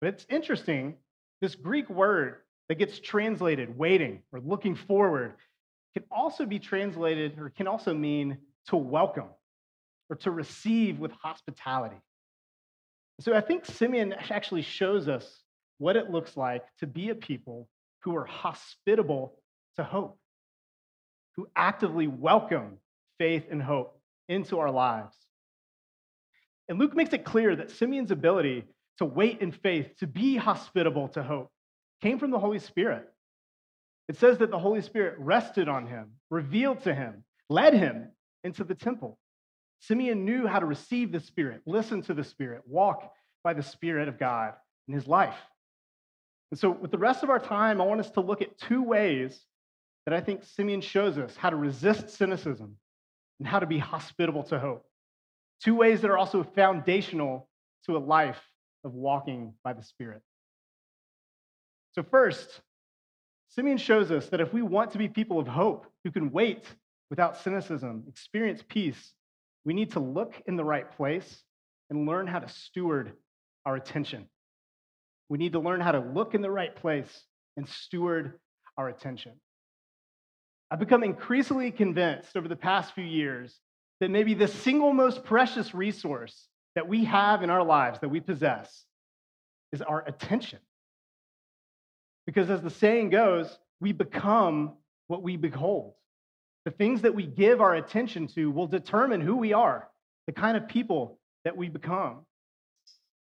But 0.00 0.08
it's 0.08 0.26
interesting, 0.30 0.94
this 1.42 1.54
Greek 1.54 1.88
word 1.90 2.36
that 2.68 2.76
gets 2.76 2.98
translated 2.98 3.76
waiting 3.76 4.22
or 4.32 4.40
looking 4.40 4.74
forward 4.74 5.34
can 5.94 6.04
also 6.10 6.46
be 6.46 6.58
translated 6.58 7.38
or 7.38 7.50
can 7.50 7.66
also 7.66 7.92
mean 7.92 8.38
to 8.68 8.76
welcome 8.76 9.28
or 10.08 10.16
to 10.16 10.30
receive 10.30 10.98
with 10.98 11.12
hospitality. 11.12 11.96
So 13.20 13.34
I 13.34 13.40
think 13.42 13.66
Simeon 13.66 14.14
actually 14.30 14.62
shows 14.62 15.08
us 15.08 15.42
what 15.78 15.96
it 15.96 16.10
looks 16.10 16.36
like 16.36 16.64
to 16.80 16.86
be 16.86 17.10
a 17.10 17.14
people 17.14 17.68
who 18.00 18.16
are 18.16 18.24
hospitable 18.24 19.34
to 19.76 19.84
hope, 19.84 20.18
who 21.34 21.48
actively 21.54 22.06
welcome 22.06 22.78
faith 23.18 23.44
and 23.50 23.62
hope 23.62 23.95
into 24.28 24.58
our 24.58 24.70
lives. 24.70 25.14
And 26.68 26.78
Luke 26.78 26.94
makes 26.94 27.12
it 27.12 27.24
clear 27.24 27.54
that 27.56 27.70
Simeon's 27.70 28.10
ability 28.10 28.64
to 28.98 29.04
wait 29.04 29.40
in 29.40 29.52
faith, 29.52 29.96
to 29.98 30.06
be 30.06 30.36
hospitable 30.36 31.08
to 31.08 31.22
hope, 31.22 31.50
came 32.02 32.18
from 32.18 32.30
the 32.30 32.38
Holy 32.38 32.58
Spirit. 32.58 33.06
It 34.08 34.16
says 34.16 34.38
that 34.38 34.50
the 34.50 34.58
Holy 34.58 34.82
Spirit 34.82 35.16
rested 35.18 35.68
on 35.68 35.86
him, 35.86 36.12
revealed 36.30 36.82
to 36.84 36.94
him, 36.94 37.24
led 37.48 37.74
him 37.74 38.10
into 38.44 38.64
the 38.64 38.74
temple. 38.74 39.18
Simeon 39.80 40.24
knew 40.24 40.46
how 40.46 40.58
to 40.58 40.66
receive 40.66 41.12
the 41.12 41.20
Spirit, 41.20 41.62
listen 41.66 42.02
to 42.02 42.14
the 42.14 42.24
Spirit, 42.24 42.62
walk 42.66 43.12
by 43.44 43.52
the 43.52 43.62
Spirit 43.62 44.08
of 44.08 44.18
God 44.18 44.54
in 44.88 44.94
his 44.94 45.06
life. 45.06 45.36
And 46.50 46.58
so, 46.58 46.70
with 46.70 46.90
the 46.90 46.98
rest 46.98 47.22
of 47.22 47.30
our 47.30 47.38
time, 47.38 47.80
I 47.80 47.84
want 47.84 48.00
us 48.00 48.10
to 48.12 48.20
look 48.20 48.40
at 48.40 48.56
two 48.58 48.82
ways 48.82 49.38
that 50.06 50.14
I 50.14 50.20
think 50.20 50.44
Simeon 50.44 50.80
shows 50.80 51.18
us 51.18 51.36
how 51.36 51.50
to 51.50 51.56
resist 51.56 52.10
cynicism 52.10 52.76
and 53.38 53.48
how 53.48 53.58
to 53.58 53.66
be 53.66 53.78
hospitable 53.78 54.42
to 54.44 54.58
hope. 54.58 54.86
Two 55.62 55.74
ways 55.74 56.00
that 56.00 56.10
are 56.10 56.18
also 56.18 56.42
foundational 56.42 57.48
to 57.86 57.96
a 57.96 57.98
life 57.98 58.40
of 58.84 58.94
walking 58.94 59.54
by 59.64 59.72
the 59.72 59.82
Spirit. 59.82 60.22
So, 61.92 62.02
first, 62.02 62.60
Simeon 63.48 63.78
shows 63.78 64.10
us 64.10 64.28
that 64.28 64.40
if 64.40 64.52
we 64.52 64.62
want 64.62 64.90
to 64.92 64.98
be 64.98 65.08
people 65.08 65.38
of 65.38 65.48
hope 65.48 65.86
who 66.04 66.10
can 66.10 66.30
wait 66.30 66.64
without 67.08 67.38
cynicism, 67.38 68.04
experience 68.08 68.62
peace, 68.68 69.14
we 69.64 69.72
need 69.74 69.92
to 69.92 70.00
look 70.00 70.34
in 70.46 70.56
the 70.56 70.64
right 70.64 70.90
place 70.96 71.42
and 71.90 72.06
learn 72.06 72.26
how 72.26 72.38
to 72.38 72.48
steward 72.48 73.12
our 73.64 73.76
attention. 73.76 74.26
We 75.28 75.38
need 75.38 75.52
to 75.52 75.58
learn 75.58 75.80
how 75.80 75.92
to 75.92 76.00
look 76.00 76.34
in 76.34 76.42
the 76.42 76.50
right 76.50 76.74
place 76.74 77.24
and 77.56 77.68
steward 77.68 78.38
our 78.76 78.88
attention. 78.88 79.32
I've 80.70 80.80
become 80.80 81.04
increasingly 81.04 81.70
convinced 81.70 82.36
over 82.36 82.48
the 82.48 82.56
past 82.56 82.94
few 82.94 83.04
years 83.04 83.60
that 84.00 84.10
maybe 84.10 84.34
the 84.34 84.48
single 84.48 84.92
most 84.92 85.24
precious 85.24 85.74
resource 85.74 86.48
that 86.74 86.88
we 86.88 87.04
have 87.04 87.42
in 87.42 87.50
our 87.50 87.62
lives, 87.62 88.00
that 88.00 88.08
we 88.08 88.20
possess, 88.20 88.84
is 89.72 89.80
our 89.80 90.04
attention. 90.06 90.58
Because 92.26 92.50
as 92.50 92.60
the 92.60 92.70
saying 92.70 93.10
goes, 93.10 93.58
we 93.80 93.92
become 93.92 94.72
what 95.06 95.22
we 95.22 95.36
behold. 95.36 95.94
The 96.64 96.72
things 96.72 97.02
that 97.02 97.14
we 97.14 97.26
give 97.26 97.60
our 97.60 97.76
attention 97.76 98.26
to 98.28 98.50
will 98.50 98.66
determine 98.66 99.20
who 99.20 99.36
we 99.36 99.52
are, 99.52 99.88
the 100.26 100.32
kind 100.32 100.56
of 100.56 100.66
people 100.66 101.18
that 101.44 101.56
we 101.56 101.68
become. 101.68 102.26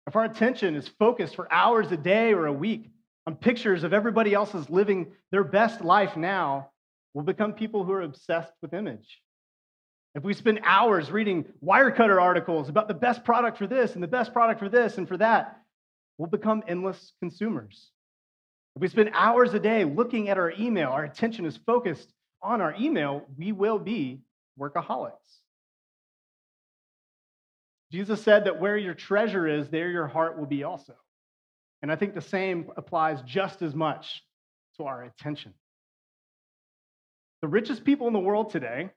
If 0.07 0.17
our 0.17 0.25
attention 0.25 0.77
is 0.77 0.89
focused 0.89 1.35
for 1.35 1.53
hours 1.53 1.91
a 1.91 1.97
day 1.97 2.33
or 2.33 2.47
a 2.47 2.53
week 2.53 2.91
on 3.27 3.35
pictures 3.35 3.85
of 3.85 3.93
everybody 3.93 4.33
else's 4.33 4.71
living 4.71 5.13
their 5.31 5.45
best 5.45 5.81
life 5.81 6.17
now, 6.17 6.71
we'll 7.15 7.25
become 7.25 7.53
people 7.53 7.85
who 7.85 7.93
are 7.93 8.03
obsessed 8.03 8.53
with 8.63 8.75
image. 8.75 9.21
If 10.15 10.25
we 10.25 10.35
spend 10.35 10.61
hours 10.65 11.11
reading 11.11 11.47
Wirecutter 11.65 12.21
articles 12.21 12.69
about 12.69 12.89
the 12.89 12.95
best 12.95 13.25
product 13.25 13.57
for 13.57 13.67
this 13.67 13.95
and 13.95 14.03
the 14.03 14.09
best 14.09 14.33
product 14.33 14.61
for 14.61 14.69
this 14.69 14.99
and 14.99 15.09
for 15.09 15.17
that, 15.17 15.61
we'll 16.19 16.29
become 16.29 16.63
endless 16.69 17.13
consumers. 17.21 17.91
If 18.77 18.83
we 18.83 18.89
spend 18.89 19.11
hours 19.15 19.55
a 19.55 19.61
day 19.61 19.85
looking 19.85 20.29
at 20.29 20.39
our 20.39 20.53
email, 20.59 20.91
our 20.91 21.05
attention 21.05 21.47
is 21.47 21.57
focused 21.57 22.13
on 22.43 22.61
our 22.61 22.75
email, 22.79 23.25
we 23.39 23.53
will 23.53 23.79
be 23.79 24.21
workaholics. 24.59 25.13
Jesus 27.91 28.23
said 28.23 28.45
that 28.45 28.59
where 28.59 28.77
your 28.77 28.95
treasure 28.95 29.47
is, 29.47 29.69
there 29.69 29.91
your 29.91 30.07
heart 30.07 30.39
will 30.39 30.47
be 30.47 30.65
also. 30.65 30.95
And 31.83 31.93
I 31.93 31.97
think 31.97 32.15
the 32.15 32.21
same 32.21 32.71
applies 32.77 33.21
just 33.23 33.61
as 33.61 33.75
much 33.75 34.23
to 34.77 34.85
our 34.85 35.05
attention. 35.05 35.53
The 37.43 37.49
richest 37.49 37.85
people 37.85 38.07
in 38.07 38.13
the 38.13 38.21
world 38.21 38.51
today 38.51 38.91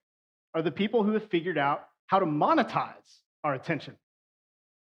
are 0.54 0.62
the 0.62 0.72
people 0.72 1.04
who 1.04 1.14
have 1.14 1.30
figured 1.30 1.58
out 1.58 1.88
how 2.08 2.20
to 2.20 2.25
monetize 2.25 3.20
our 3.44 3.56
attention 3.56 3.96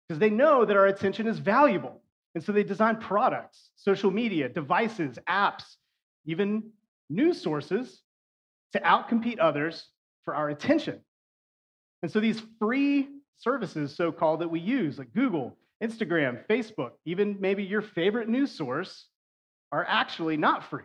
because 0.08 0.20
they 0.20 0.30
know 0.30 0.66
that 0.66 0.78
our 0.78 0.88
attention 0.88 1.28
is 1.28 1.40
valuable. 1.40 2.02
And 2.36 2.44
so 2.44 2.52
they 2.52 2.64
design 2.64 2.98
products, 2.98 3.72
social 3.76 4.12
media, 4.12 4.50
devices, 4.50 5.18
apps, 5.28 5.64
even 6.26 6.72
news 7.10 7.42
sources 7.42 8.02
to 8.74 8.80
outcompete 8.80 9.40
others 9.40 9.88
for 10.26 10.36
our 10.36 10.50
attention. 10.50 11.00
And 12.04 12.12
so 12.12 12.20
these 12.20 12.42
free 12.60 13.08
services, 13.38 13.96
so 13.96 14.12
called, 14.12 14.42
that 14.42 14.48
we 14.50 14.60
use, 14.60 15.00
like 15.00 15.14
Google, 15.14 15.58
Instagram, 15.84 16.46
Facebook, 16.48 16.92
even 17.06 17.38
maybe 17.40 17.64
your 17.64 17.82
favorite 17.82 18.30
news 18.30 18.52
source, 18.52 19.08
are 19.72 19.86
actually 19.88 20.38
not 20.38 20.70
free. 20.70 20.84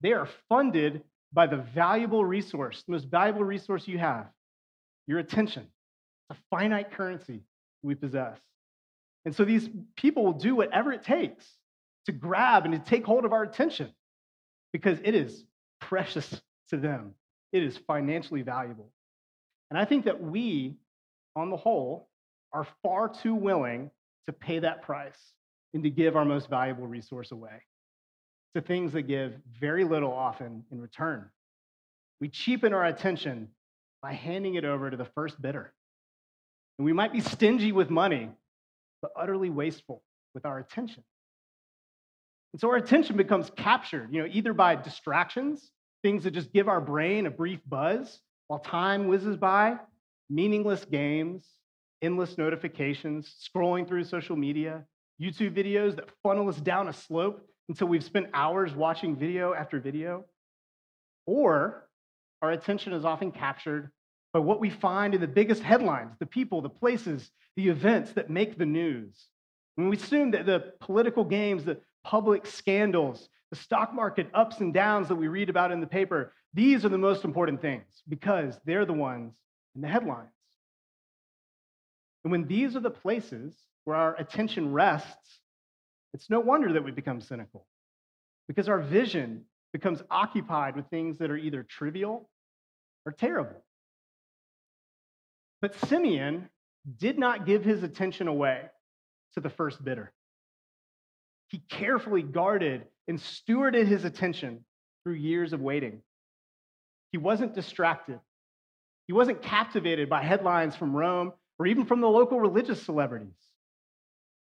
They 0.00 0.12
are 0.12 0.28
funded 0.48 1.02
by 1.32 1.46
the 1.46 1.56
valuable 1.56 2.24
resource, 2.24 2.82
the 2.86 2.92
most 2.92 3.06
valuable 3.06 3.44
resource 3.44 3.86
you 3.86 3.98
have, 3.98 4.26
your 5.06 5.18
attention. 5.18 5.66
It's 6.28 6.38
a 6.38 6.42
finite 6.50 6.92
currency 6.92 7.42
we 7.82 7.94
possess. 7.94 8.38
And 9.24 9.34
so 9.34 9.44
these 9.44 9.68
people 9.96 10.24
will 10.24 10.32
do 10.32 10.54
whatever 10.54 10.92
it 10.92 11.02
takes 11.02 11.46
to 12.06 12.12
grab 12.12 12.64
and 12.64 12.74
to 12.74 12.80
take 12.80 13.04
hold 13.04 13.24
of 13.24 13.32
our 13.32 13.42
attention 13.42 13.92
because 14.72 14.98
it 15.04 15.14
is 15.14 15.44
precious 15.80 16.40
to 16.70 16.76
them. 16.76 17.14
It 17.52 17.62
is 17.62 17.76
financially 17.76 18.42
valuable. 18.42 18.90
And 19.70 19.78
I 19.78 19.84
think 19.84 20.04
that 20.06 20.20
we, 20.20 20.76
on 21.36 21.50
the 21.50 21.56
whole, 21.56 22.08
are 22.52 22.66
far 22.82 23.08
too 23.08 23.34
willing 23.34 23.90
to 24.26 24.32
pay 24.32 24.58
that 24.60 24.82
price 24.82 25.18
and 25.74 25.82
to 25.84 25.90
give 25.90 26.16
our 26.16 26.24
most 26.24 26.48
valuable 26.48 26.86
resource 26.86 27.30
away 27.30 27.62
to 28.54 28.60
things 28.60 28.92
that 28.92 29.02
give 29.02 29.34
very 29.58 29.84
little 29.84 30.12
often 30.12 30.64
in 30.70 30.80
return. 30.80 31.28
We 32.20 32.28
cheapen 32.28 32.74
our 32.74 32.84
attention 32.84 33.48
by 34.02 34.12
handing 34.12 34.54
it 34.54 34.64
over 34.64 34.90
to 34.90 34.96
the 34.96 35.04
first 35.04 35.40
bidder. 35.40 35.72
And 36.78 36.84
we 36.84 36.92
might 36.92 37.12
be 37.12 37.20
stingy 37.20 37.72
with 37.72 37.90
money, 37.90 38.30
but 39.02 39.12
utterly 39.16 39.50
wasteful 39.50 40.02
with 40.34 40.44
our 40.44 40.58
attention. 40.58 41.04
And 42.52 42.60
so 42.60 42.68
our 42.70 42.76
attention 42.76 43.16
becomes 43.16 43.50
captured, 43.56 44.12
you 44.12 44.22
know, 44.22 44.28
either 44.30 44.52
by 44.52 44.74
distractions, 44.74 45.70
things 46.02 46.24
that 46.24 46.32
just 46.32 46.52
give 46.52 46.68
our 46.68 46.80
brain 46.80 47.26
a 47.26 47.30
brief 47.30 47.60
buzz 47.68 48.20
while 48.48 48.58
time 48.58 49.06
whizzes 49.06 49.36
by, 49.36 49.76
meaningless 50.28 50.84
games, 50.84 51.44
endless 52.02 52.36
notifications, 52.38 53.34
scrolling 53.40 53.86
through 53.86 54.04
social 54.04 54.34
media, 54.36 54.84
YouTube 55.20 55.54
videos 55.54 55.94
that 55.96 56.08
funnel 56.22 56.48
us 56.48 56.56
down 56.56 56.88
a 56.88 56.92
slope 56.92 57.46
until 57.70 57.86
we've 57.86 58.02
spent 58.02 58.26
hours 58.34 58.74
watching 58.74 59.14
video 59.14 59.54
after 59.54 59.78
video. 59.78 60.24
Or 61.24 61.88
our 62.42 62.50
attention 62.50 62.92
is 62.92 63.04
often 63.04 63.30
captured 63.30 63.92
by 64.32 64.40
what 64.40 64.58
we 64.58 64.70
find 64.70 65.14
in 65.14 65.20
the 65.20 65.28
biggest 65.28 65.62
headlines, 65.62 66.16
the 66.18 66.26
people, 66.26 66.62
the 66.62 66.68
places, 66.68 67.30
the 67.54 67.68
events 67.68 68.10
that 68.14 68.28
make 68.28 68.58
the 68.58 68.66
news. 68.66 69.28
We 69.76 69.96
assume 69.96 70.32
that 70.32 70.46
the 70.46 70.72
political 70.80 71.24
games, 71.24 71.64
the 71.64 71.78
public 72.02 72.44
scandals, 72.44 73.28
the 73.50 73.56
stock 73.56 73.94
market 73.94 74.26
ups 74.34 74.58
and 74.58 74.74
downs 74.74 75.06
that 75.06 75.14
we 75.14 75.28
read 75.28 75.48
about 75.48 75.70
in 75.70 75.80
the 75.80 75.86
paper, 75.86 76.32
these 76.52 76.84
are 76.84 76.88
the 76.88 76.98
most 76.98 77.24
important 77.24 77.62
things 77.62 77.84
because 78.08 78.58
they're 78.64 78.84
the 78.84 78.92
ones 78.92 79.36
in 79.76 79.80
the 79.80 79.88
headlines. 79.88 80.32
And 82.24 82.32
when 82.32 82.48
these 82.48 82.74
are 82.74 82.80
the 82.80 82.90
places 82.90 83.54
where 83.84 83.96
our 83.96 84.16
attention 84.16 84.72
rests, 84.72 85.39
it's 86.12 86.30
no 86.30 86.40
wonder 86.40 86.72
that 86.72 86.84
we 86.84 86.90
become 86.90 87.20
cynical 87.20 87.66
because 88.48 88.68
our 88.68 88.80
vision 88.80 89.44
becomes 89.72 90.02
occupied 90.10 90.76
with 90.76 90.86
things 90.88 91.18
that 91.18 91.30
are 91.30 91.36
either 91.36 91.62
trivial 91.62 92.28
or 93.06 93.12
terrible. 93.12 93.62
But 95.60 95.74
Simeon 95.86 96.48
did 96.98 97.18
not 97.18 97.46
give 97.46 97.64
his 97.64 97.82
attention 97.82 98.28
away 98.28 98.62
to 99.34 99.40
the 99.40 99.50
first 99.50 99.84
bidder. 99.84 100.12
He 101.48 101.58
carefully 101.68 102.22
guarded 102.22 102.86
and 103.06 103.18
stewarded 103.18 103.86
his 103.86 104.04
attention 104.04 104.64
through 105.04 105.14
years 105.14 105.52
of 105.52 105.60
waiting. 105.60 106.02
He 107.12 107.18
wasn't 107.18 107.54
distracted. 107.54 108.20
He 109.06 109.12
wasn't 109.12 109.42
captivated 109.42 110.08
by 110.08 110.22
headlines 110.22 110.76
from 110.76 110.94
Rome 110.94 111.32
or 111.58 111.66
even 111.66 111.84
from 111.84 112.00
the 112.00 112.08
local 112.08 112.40
religious 112.40 112.82
celebrities. 112.82 113.34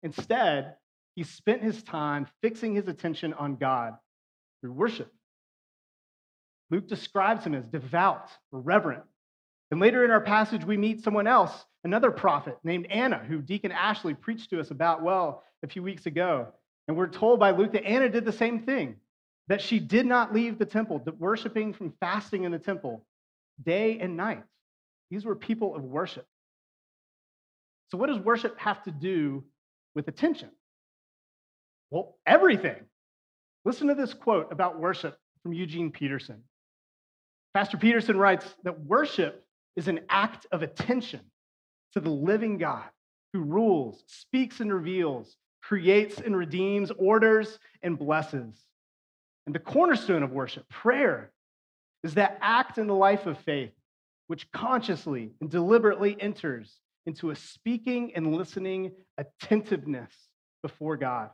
Instead, 0.03 0.75
he 1.15 1.23
spent 1.23 1.61
his 1.61 1.83
time 1.83 2.27
fixing 2.41 2.75
his 2.75 2.87
attention 2.87 3.33
on 3.33 3.55
God 3.55 3.95
through 4.61 4.73
worship. 4.73 5.11
Luke 6.71 6.87
describes 6.87 7.43
him 7.43 7.55
as 7.55 7.65
devout 7.65 8.29
reverent. 8.51 9.03
And 9.71 9.79
later 9.79 10.03
in 10.03 10.11
our 10.11 10.21
passage, 10.21 10.65
we 10.65 10.77
meet 10.77 11.03
someone 11.03 11.27
else, 11.27 11.51
another 11.83 12.11
prophet 12.11 12.57
named 12.63 12.87
Anna, 12.89 13.19
who 13.19 13.41
Deacon 13.41 13.71
Ashley 13.71 14.13
preached 14.13 14.49
to 14.51 14.59
us 14.59 14.71
about 14.71 15.03
well 15.03 15.43
a 15.63 15.67
few 15.67 15.83
weeks 15.83 16.05
ago. 16.05 16.47
And 16.87 16.97
we're 16.97 17.07
told 17.07 17.39
by 17.39 17.51
Luke 17.51 17.73
that 17.73 17.85
Anna 17.85 18.09
did 18.09 18.25
the 18.25 18.31
same 18.31 18.61
thing, 18.61 18.95
that 19.47 19.61
she 19.61 19.79
did 19.79 20.05
not 20.05 20.33
leave 20.33 20.57
the 20.57 20.65
temple, 20.65 21.03
worshiping 21.19 21.73
from 21.73 21.93
fasting 21.99 22.43
in 22.43 22.51
the 22.51 22.59
temple 22.59 23.05
day 23.63 23.99
and 23.99 24.15
night. 24.15 24.43
These 25.11 25.25
were 25.25 25.35
people 25.35 25.75
of 25.75 25.83
worship. 25.83 26.25
So, 27.89 27.97
what 27.97 28.07
does 28.07 28.19
worship 28.19 28.57
have 28.59 28.83
to 28.83 28.91
do 28.91 29.43
with 29.95 30.07
attention? 30.07 30.49
Well, 31.91 32.17
everything. 32.25 32.77
Listen 33.65 33.87
to 33.87 33.95
this 33.95 34.13
quote 34.13 34.51
about 34.51 34.79
worship 34.79 35.17
from 35.43 35.53
Eugene 35.53 35.91
Peterson. 35.91 36.43
Pastor 37.53 37.77
Peterson 37.77 38.17
writes 38.17 38.45
that 38.63 38.79
worship 38.81 39.45
is 39.75 39.87
an 39.87 40.01
act 40.09 40.45
of 40.51 40.61
attention 40.61 41.21
to 41.93 41.99
the 41.99 42.09
living 42.09 42.57
God 42.57 42.85
who 43.33 43.41
rules, 43.41 44.03
speaks 44.07 44.59
and 44.59 44.73
reveals, 44.73 45.35
creates 45.61 46.19
and 46.19 46.35
redeems, 46.35 46.91
orders 46.91 47.59
and 47.81 47.97
blesses. 47.97 48.55
And 49.45 49.55
the 49.55 49.59
cornerstone 49.59 50.23
of 50.23 50.31
worship, 50.31 50.67
prayer, 50.69 51.31
is 52.03 52.13
that 52.13 52.37
act 52.41 52.77
in 52.77 52.87
the 52.87 52.95
life 52.95 53.25
of 53.25 53.39
faith 53.39 53.71
which 54.27 54.51
consciously 54.51 55.31
and 55.41 55.49
deliberately 55.49 56.15
enters 56.19 56.79
into 57.07 57.31
a 57.31 57.35
speaking 57.35 58.11
and 58.15 58.35
listening 58.35 58.91
attentiveness 59.17 60.13
before 60.61 60.97
God. 60.97 61.31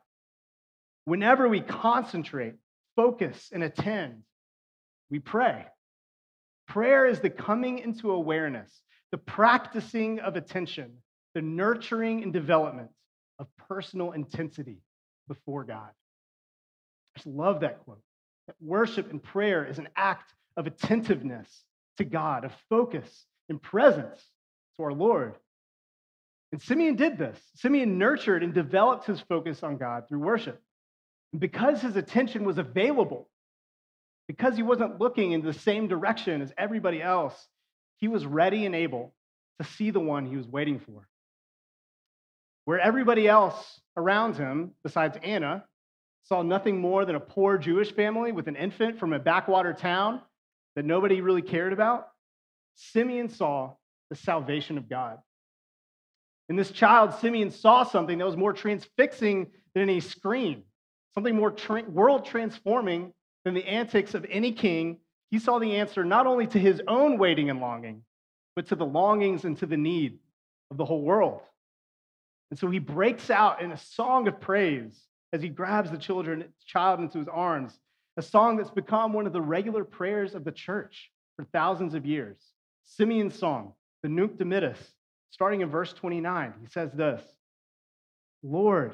Whenever 1.06 1.48
we 1.48 1.62
concentrate, 1.62 2.56
focus, 2.96 3.50
and 3.52 3.64
attend, 3.64 4.24
we 5.10 5.20
pray. 5.20 5.66
Prayer 6.68 7.06
is 7.06 7.20
the 7.20 7.30
coming 7.30 7.80
into 7.80 8.12
awareness, 8.12 8.72
the 9.12 9.18
practicing 9.18 10.20
of 10.20 10.36
attention, 10.36 10.98
the 11.36 11.42
nurturing 11.42 12.24
and 12.24 12.34
development 12.34 12.90
of 13.38 13.48
personal 13.70 14.12
intensity 14.12 14.80
before 15.28 15.64
God. 15.64 15.90
I 15.90 17.20
just 17.20 17.28
love 17.28 17.62
that 17.62 17.84
quote. 17.86 18.02
That 18.48 18.56
worship 18.60 19.12
and 19.12 19.22
prayer 19.22 19.66
is 19.66 19.78
an 19.78 19.90
act 19.96 20.34
of 20.58 20.68
attentiveness 20.68 21.48
to 21.98 22.04
God, 22.04 22.46
of 22.46 22.52
focus 22.70 23.26
and 23.50 23.62
presence 23.62 24.24
to 24.78 24.84
our 24.84 24.94
Lord. 24.94 25.36
And 26.52 26.62
Simeon 26.62 26.96
did 26.96 27.18
this. 27.18 27.38
Simeon 27.56 27.98
nurtured 27.98 28.44
and 28.44 28.54
developed 28.54 29.06
his 29.06 29.20
focus 29.22 29.64
on 29.64 29.78
God 29.78 30.08
through 30.08 30.20
worship. 30.20 30.62
And 31.36 31.40
because 31.42 31.82
his 31.82 31.98
attention 31.98 32.46
was 32.46 32.58
available 32.58 33.28
because 34.26 34.56
he 34.56 34.64
wasn't 34.64 35.02
looking 35.02 35.34
in 35.34 35.42
the 35.42 35.52
same 35.52 35.90
direction 35.90 36.42
as 36.42 36.54
everybody 36.58 37.02
else, 37.02 37.50
he 37.98 38.08
was 38.08 38.26
ready 38.26 38.66
and 38.66 38.74
able 38.74 39.14
to 39.60 39.68
see 39.68 39.92
the 39.92 40.00
one 40.00 40.26
he 40.26 40.38
was 40.38 40.48
waiting 40.48 40.80
for. 40.80 41.10
Where 42.64 42.80
everybody 42.80 43.28
else 43.28 43.82
around 43.98 44.38
him, 44.38 44.76
besides 44.82 45.18
Anna, 45.22 45.66
saw 46.24 46.42
nothing 46.42 46.80
more 46.80 47.04
than 47.04 47.18
a 47.18 47.20
poor 47.20 47.58
Jewish 47.58 47.92
family 47.92 48.32
with 48.32 48.48
an 48.48 48.56
infant 48.56 48.98
from 48.98 49.12
a 49.12 49.20
backwater 49.20 49.74
town 49.74 50.22
that 50.78 50.86
nobody 50.86 51.20
really 51.20 51.42
cared 51.42 51.74
about, 51.74 52.08
Simeon 52.76 53.28
saw 53.28 53.74
the 54.10 54.16
salvation 54.16 54.78
of 54.78 54.88
God. 54.88 55.18
In 56.48 56.56
this 56.56 56.72
child, 56.72 57.14
Simeon 57.16 57.52
saw 57.52 57.84
something 57.84 58.20
that 58.20 58.26
was 58.26 58.38
more 58.38 58.54
transfixing 58.54 59.48
than 59.74 59.84
any 59.84 60.00
scream, 60.00 60.64
something 61.16 61.36
more 61.36 61.52
tra- 61.52 61.90
world 61.90 62.26
transforming 62.26 63.14
than 63.44 63.54
the 63.54 63.66
antics 63.66 64.14
of 64.14 64.26
any 64.30 64.52
king. 64.52 65.00
He 65.32 65.40
saw 65.40 65.60
the 65.60 65.76
answer 65.78 66.04
not 66.04 66.28
only 66.28 66.48
to 66.48 66.60
his 66.60 66.82
own 66.88 67.18
waiting 67.18 67.50
and 67.50 67.60
longing, 67.60 68.04
but 68.56 68.68
to 68.68 68.76
the 68.76 68.86
longings 68.86 69.46
and 69.46 69.58
to 69.60 69.66
the 69.66 69.78
need 69.78 70.20
of 70.72 70.78
the 70.78 70.86
whole 70.86 71.02
world. 71.02 71.42
And 72.52 72.60
so 72.60 72.70
he 72.70 72.80
breaks 72.80 73.30
out 73.30 73.62
in 73.62 73.72
a 73.72 73.78
song 73.78 74.28
of 74.28 74.40
praise 74.40 75.08
as 75.34 75.42
he 75.42 75.50
grabs 75.50 75.92
the 75.92 75.98
children, 75.98 76.46
child 76.66 77.00
into 77.00 77.18
his 77.18 77.28
arms, 77.28 77.78
a 78.18 78.22
song 78.22 78.56
that's 78.56 78.70
become 78.70 79.12
one 79.12 79.28
of 79.28 79.34
the 79.34 79.42
regular 79.42 79.84
prayers 79.84 80.36
of 80.36 80.46
the 80.46 80.52
church 80.52 81.12
for 81.36 81.44
thousands 81.46 81.94
of 81.94 82.06
years. 82.06 82.38
Simeon's 82.84 83.38
song, 83.38 83.74
the 84.04 84.10
Nunc 84.10 84.38
Dimittis, 84.38 84.78
starting 85.32 85.62
in 85.62 85.70
verse 85.70 85.92
29. 85.92 86.54
He 86.62 86.68
says 86.68 86.92
this 86.94 87.22
Lord, 88.44 88.94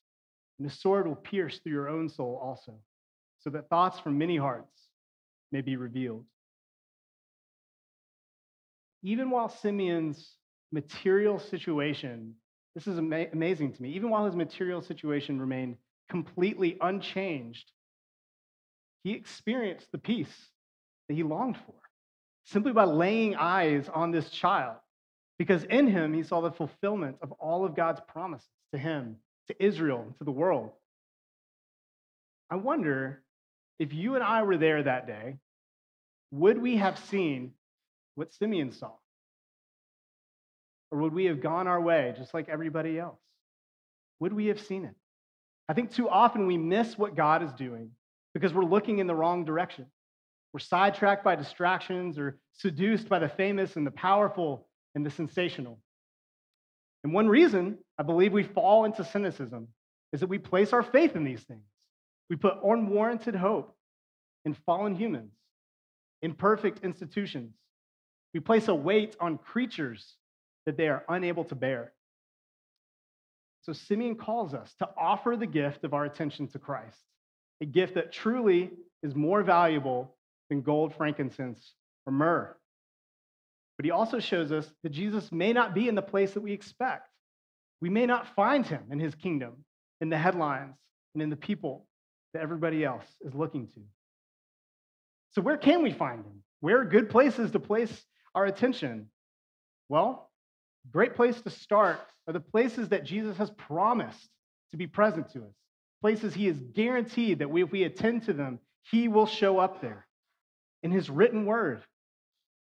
And 0.61 0.69
the 0.69 0.75
sword 0.75 1.07
will 1.07 1.15
pierce 1.15 1.57
through 1.57 1.71
your 1.71 1.89
own 1.89 2.07
soul 2.07 2.39
also, 2.39 2.75
so 3.39 3.49
that 3.49 3.67
thoughts 3.67 3.99
from 3.99 4.19
many 4.19 4.37
hearts 4.37 4.71
may 5.51 5.61
be 5.61 5.75
revealed. 5.75 6.23
Even 9.01 9.31
while 9.31 9.49
Simeon's 9.49 10.35
material 10.71 11.39
situation, 11.39 12.35
this 12.75 12.85
is 12.85 12.99
ama- 12.99 13.25
amazing 13.33 13.73
to 13.73 13.81
me, 13.81 13.89
even 13.93 14.11
while 14.11 14.23
his 14.23 14.35
material 14.35 14.83
situation 14.83 15.41
remained 15.41 15.77
completely 16.09 16.77
unchanged, 16.79 17.71
he 19.03 19.13
experienced 19.13 19.91
the 19.91 19.97
peace 19.97 20.51
that 21.07 21.15
he 21.15 21.23
longed 21.23 21.57
for 21.57 21.73
simply 22.45 22.71
by 22.71 22.83
laying 22.83 23.35
eyes 23.35 23.89
on 23.91 24.11
this 24.11 24.29
child 24.29 24.77
because 25.39 25.63
in 25.63 25.87
him 25.87 26.13
he 26.13 26.21
saw 26.21 26.39
the 26.39 26.51
fulfillment 26.51 27.17
of 27.23 27.31
all 27.31 27.65
of 27.65 27.75
God's 27.75 28.01
promises 28.07 28.47
to 28.73 28.77
him, 28.77 29.15
to 29.47 29.63
Israel, 29.63 30.13
to 30.19 30.23
the 30.23 30.31
world. 30.31 30.71
I 32.49 32.55
wonder 32.55 33.23
if 33.79 33.93
you 33.93 34.15
and 34.15 34.23
I 34.23 34.43
were 34.43 34.57
there 34.57 34.83
that 34.83 35.07
day, 35.07 35.37
would 36.31 36.57
we 36.57 36.77
have 36.77 36.99
seen 36.99 37.51
what 38.15 38.33
Simeon 38.33 38.71
saw? 38.71 38.91
Or 40.91 40.99
would 40.99 41.13
we 41.13 41.25
have 41.25 41.41
gone 41.41 41.67
our 41.67 41.79
way 41.79 42.13
just 42.17 42.33
like 42.33 42.49
everybody 42.49 42.99
else? 42.99 43.19
Would 44.19 44.33
we 44.33 44.47
have 44.47 44.61
seen 44.61 44.85
it? 44.85 44.95
I 45.69 45.73
think 45.73 45.91
too 45.91 46.09
often 46.09 46.45
we 46.47 46.57
miss 46.57 46.97
what 46.97 47.15
God 47.15 47.41
is 47.41 47.51
doing 47.53 47.91
because 48.33 48.53
we're 48.53 48.65
looking 48.65 48.99
in 48.99 49.07
the 49.07 49.15
wrong 49.15 49.45
direction. 49.45 49.85
We're 50.53 50.59
sidetracked 50.59 51.23
by 51.23 51.35
distractions 51.35 52.19
or 52.19 52.37
seduced 52.53 53.07
by 53.07 53.19
the 53.19 53.29
famous 53.29 53.77
and 53.77 53.87
the 53.87 53.91
powerful 53.91 54.67
and 54.95 55.05
the 55.05 55.09
sensational. 55.09 55.79
And 57.03 57.13
one 57.13 57.27
reason 57.27 57.77
I 57.97 58.03
believe 58.03 58.33
we 58.33 58.43
fall 58.43 58.85
into 58.85 59.03
cynicism 59.03 59.67
is 60.13 60.19
that 60.19 60.27
we 60.27 60.37
place 60.37 60.73
our 60.73 60.83
faith 60.83 61.15
in 61.15 61.23
these 61.23 61.41
things. 61.43 61.65
We 62.29 62.35
put 62.35 62.63
unwarranted 62.63 63.35
hope 63.35 63.75
in 64.45 64.53
fallen 64.53 64.95
humans, 64.95 65.33
imperfect 66.21 66.83
institutions. 66.83 67.53
We 68.33 68.39
place 68.39 68.67
a 68.67 68.75
weight 68.75 69.15
on 69.19 69.37
creatures 69.37 70.15
that 70.65 70.77
they 70.77 70.87
are 70.87 71.03
unable 71.09 71.43
to 71.45 71.55
bear. 71.55 71.91
So 73.63 73.73
Simeon 73.73 74.15
calls 74.15 74.53
us 74.53 74.73
to 74.79 74.89
offer 74.97 75.35
the 75.37 75.47
gift 75.47 75.83
of 75.83 75.93
our 75.93 76.05
attention 76.05 76.47
to 76.49 76.59
Christ, 76.59 76.97
a 77.61 77.65
gift 77.65 77.95
that 77.95 78.11
truly 78.11 78.71
is 79.03 79.13
more 79.15 79.43
valuable 79.43 80.15
than 80.49 80.61
gold, 80.61 80.95
frankincense, 80.95 81.73
or 82.05 82.13
myrrh. 82.13 82.55
But 83.77 83.85
he 83.85 83.91
also 83.91 84.19
shows 84.19 84.51
us 84.51 84.71
that 84.83 84.91
Jesus 84.91 85.31
may 85.31 85.53
not 85.53 85.73
be 85.73 85.87
in 85.87 85.95
the 85.95 86.01
place 86.01 86.33
that 86.33 86.41
we 86.41 86.51
expect. 86.51 87.07
We 87.81 87.89
may 87.89 88.05
not 88.05 88.35
find 88.35 88.65
him 88.65 88.83
in 88.91 88.99
his 88.99 89.15
kingdom, 89.15 89.65
in 90.01 90.09
the 90.09 90.17
headlines, 90.17 90.75
and 91.13 91.23
in 91.23 91.29
the 91.29 91.35
people 91.35 91.87
that 92.33 92.43
everybody 92.43 92.85
else 92.85 93.05
is 93.21 93.33
looking 93.33 93.67
to. 93.67 93.81
So, 95.31 95.41
where 95.41 95.57
can 95.57 95.81
we 95.81 95.91
find 95.91 96.19
him? 96.19 96.43
Where 96.59 96.81
are 96.81 96.85
good 96.85 97.09
places 97.09 97.51
to 97.51 97.59
place 97.59 98.05
our 98.35 98.45
attention? 98.45 99.07
Well, 99.89 100.29
great 100.91 101.15
place 101.15 101.41
to 101.41 101.49
start 101.49 101.99
are 102.27 102.33
the 102.33 102.39
places 102.39 102.89
that 102.89 103.03
Jesus 103.03 103.37
has 103.37 103.49
promised 103.51 104.29
to 104.71 104.77
be 104.77 104.87
present 104.87 105.31
to 105.33 105.39
us, 105.39 105.55
places 106.01 106.33
he 106.33 106.47
is 106.47 106.59
guaranteed 106.73 107.39
that 107.39 107.49
we, 107.49 107.63
if 107.63 107.71
we 107.71 107.83
attend 107.83 108.23
to 108.23 108.33
them, 108.33 108.59
he 108.83 109.07
will 109.07 109.25
show 109.25 109.57
up 109.57 109.81
there 109.81 110.07
in 110.83 110.91
his 110.91 111.09
written 111.09 111.45
word, 111.45 111.81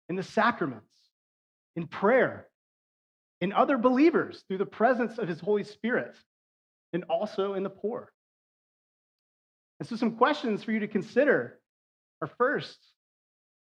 in 0.09 0.15
the 0.15 0.23
sacraments, 0.23 0.93
in 1.75 1.87
prayer, 1.87 2.47
in 3.41 3.53
other 3.53 3.77
believers 3.77 4.43
through 4.47 4.59
the 4.59 4.65
presence 4.65 5.17
of 5.17 5.27
his 5.27 5.39
Holy 5.39 5.63
Spirit, 5.63 6.15
and 6.93 7.03
also 7.05 7.53
in 7.53 7.63
the 7.63 7.69
poor. 7.69 8.11
And 9.79 9.87
so, 9.87 9.95
some 9.95 10.15
questions 10.15 10.63
for 10.63 10.71
you 10.71 10.79
to 10.79 10.87
consider 10.87 11.59
are 12.21 12.29
first, 12.37 12.79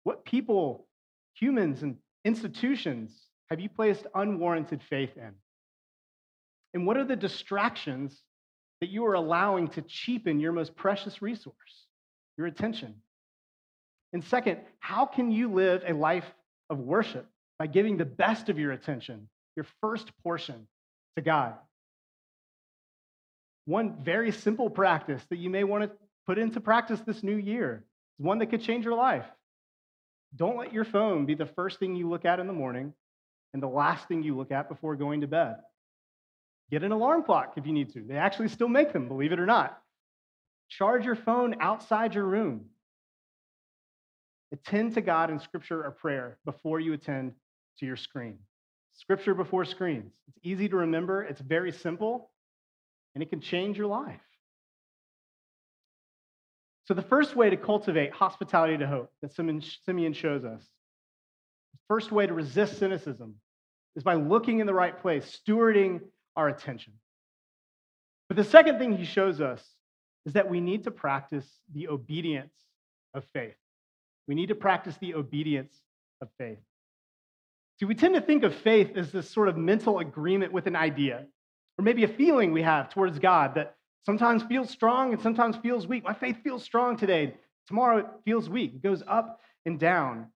what 0.03 0.25
people, 0.25 0.87
humans, 1.33 1.81
and 1.81 1.97
institutions 2.23 3.27
have 3.49 3.59
you 3.59 3.69
placed 3.69 4.05
unwarranted 4.13 4.81
faith 4.83 5.17
in? 5.17 5.33
And 6.73 6.85
what 6.85 6.97
are 6.97 7.05
the 7.05 7.15
distractions 7.15 8.21
that 8.81 8.89
you 8.89 9.05
are 9.05 9.15
allowing 9.15 9.69
to 9.69 9.81
cheapen 9.81 10.39
your 10.39 10.51
most 10.51 10.75
precious 10.75 11.21
resource, 11.21 11.87
your 12.37 12.47
attention? 12.47 13.01
And 14.13 14.23
second, 14.23 14.59
how 14.79 15.05
can 15.05 15.31
you 15.31 15.51
live 15.51 15.83
a 15.87 15.93
life 15.93 16.25
of 16.69 16.79
worship 16.79 17.27
by 17.59 17.67
giving 17.67 17.97
the 17.97 18.05
best 18.05 18.49
of 18.49 18.59
your 18.59 18.71
attention, 18.71 19.27
your 19.55 19.65
first 19.81 20.11
portion, 20.23 20.67
to 21.15 21.21
God. 21.21 21.55
One 23.65 23.95
very 24.01 24.31
simple 24.31 24.69
practice 24.69 25.21
that 25.29 25.37
you 25.37 25.49
may 25.49 25.63
want 25.63 25.83
to 25.83 25.91
put 26.25 26.37
into 26.37 26.61
practice 26.61 27.01
this 27.01 27.23
new 27.23 27.35
year 27.35 27.83
is 28.19 28.25
one 28.25 28.37
that 28.39 28.47
could 28.47 28.61
change 28.61 28.85
your 28.85 28.95
life. 28.95 29.25
Don't 30.35 30.57
let 30.57 30.73
your 30.73 30.85
phone 30.85 31.25
be 31.25 31.35
the 31.35 31.45
first 31.45 31.79
thing 31.79 31.95
you 31.95 32.07
look 32.09 32.25
at 32.25 32.39
in 32.39 32.47
the 32.47 32.53
morning 32.53 32.93
and 33.53 33.63
the 33.63 33.67
last 33.67 34.07
thing 34.07 34.23
you 34.23 34.37
look 34.37 34.51
at 34.51 34.69
before 34.69 34.95
going 34.95 35.21
to 35.21 35.27
bed. 35.27 35.55
Get 36.69 36.83
an 36.83 36.91
alarm 36.91 37.23
clock 37.23 37.53
if 37.57 37.65
you 37.65 37.73
need 37.73 37.93
to. 37.93 38.03
They 38.03 38.17
actually 38.17 38.49
still 38.49 38.67
make 38.67 38.93
them, 38.93 39.07
believe 39.07 39.31
it 39.31 39.39
or 39.39 39.45
not. 39.45 39.81
Charge 40.69 41.05
your 41.05 41.15
phone 41.15 41.55
outside 41.61 42.13
your 42.13 42.25
room. 42.25 42.65
Attend 44.51 44.93
to 44.93 45.01
God 45.01 45.29
in 45.29 45.39
scripture 45.39 45.83
or 45.83 45.91
prayer 45.91 46.37
before 46.45 46.79
you 46.79 46.93
attend 46.93 47.33
to 47.79 47.85
your 47.85 47.97
screen. 47.97 48.39
Scripture 48.93 49.33
before 49.33 49.65
screens. 49.65 50.11
It's 50.27 50.39
easy 50.43 50.69
to 50.69 50.77
remember, 50.77 51.23
it's 51.23 51.41
very 51.41 51.71
simple, 51.71 52.31
and 53.13 53.21
it 53.21 53.29
can 53.29 53.41
change 53.41 53.77
your 53.77 53.87
life. 53.87 54.21
So, 56.87 56.93
the 56.93 57.01
first 57.01 57.35
way 57.35 57.49
to 57.49 57.57
cultivate 57.57 58.13
hospitality 58.13 58.77
to 58.77 58.87
hope 58.87 59.11
that 59.21 59.33
Simeon 59.33 60.13
shows 60.13 60.45
us, 60.45 60.63
the 61.73 61.79
first 61.89 62.13
way 62.13 62.25
to 62.25 62.33
resist 62.33 62.79
cynicism 62.79 63.35
is 63.97 64.03
by 64.03 64.15
looking 64.15 64.59
in 64.59 64.67
the 64.67 64.73
right 64.73 64.97
place, 65.01 65.39
stewarding 65.45 65.99
our 66.37 66.47
attention. 66.47 66.93
But 68.29 68.37
the 68.37 68.43
second 68.43 68.79
thing 68.79 68.95
he 68.95 69.05
shows 69.05 69.41
us 69.41 69.63
is 70.25 70.33
that 70.33 70.49
we 70.49 70.61
need 70.61 70.85
to 70.85 70.91
practice 70.91 71.45
the 71.73 71.87
obedience 71.89 72.53
of 73.13 73.25
faith. 73.33 73.55
We 74.27 74.35
need 74.35 74.49
to 74.49 74.55
practice 74.55 74.97
the 74.97 75.15
obedience 75.15 75.73
of 76.21 76.29
faith. 76.37 76.59
See, 77.79 77.85
we 77.85 77.95
tend 77.95 78.15
to 78.15 78.21
think 78.21 78.43
of 78.43 78.55
faith 78.55 78.97
as 78.97 79.11
this 79.11 79.29
sort 79.29 79.49
of 79.49 79.57
mental 79.57 79.99
agreement 79.99 80.51
with 80.51 80.67
an 80.67 80.75
idea, 80.75 81.25
or 81.77 81.83
maybe 81.83 82.03
a 82.03 82.07
feeling 82.07 82.51
we 82.51 82.63
have 82.63 82.89
towards 82.89 83.19
God 83.19 83.55
that 83.55 83.75
sometimes 84.05 84.43
feels 84.43 84.69
strong 84.69 85.13
and 85.13 85.21
sometimes 85.21 85.57
feels 85.57 85.87
weak. 85.87 86.03
My 86.03 86.13
faith 86.13 86.37
feels 86.43 86.63
strong 86.63 86.97
today. 86.97 87.35
Tomorrow 87.67 87.97
it 87.99 88.07
feels 88.25 88.49
weak. 88.49 88.73
It 88.75 88.81
goes 88.81 89.03
up 89.07 89.41
and 89.65 89.79
down. 89.79 90.27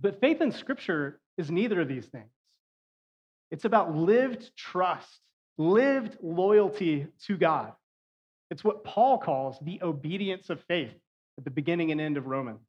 But 0.00 0.20
faith 0.20 0.40
in 0.40 0.52
Scripture 0.52 1.20
is 1.38 1.50
neither 1.50 1.80
of 1.80 1.88
these 1.88 2.06
things. 2.06 2.30
It's 3.50 3.64
about 3.64 3.94
lived 3.94 4.54
trust, 4.56 5.20
lived 5.56 6.18
loyalty 6.22 7.06
to 7.26 7.36
God. 7.36 7.72
It's 8.50 8.64
what 8.64 8.84
Paul 8.84 9.18
calls 9.18 9.58
the 9.62 9.80
obedience 9.82 10.50
of 10.50 10.60
faith 10.64 10.92
at 11.38 11.44
the 11.44 11.50
beginning 11.50 11.92
and 11.92 12.00
end 12.00 12.16
of 12.16 12.26
Romans. 12.26 12.66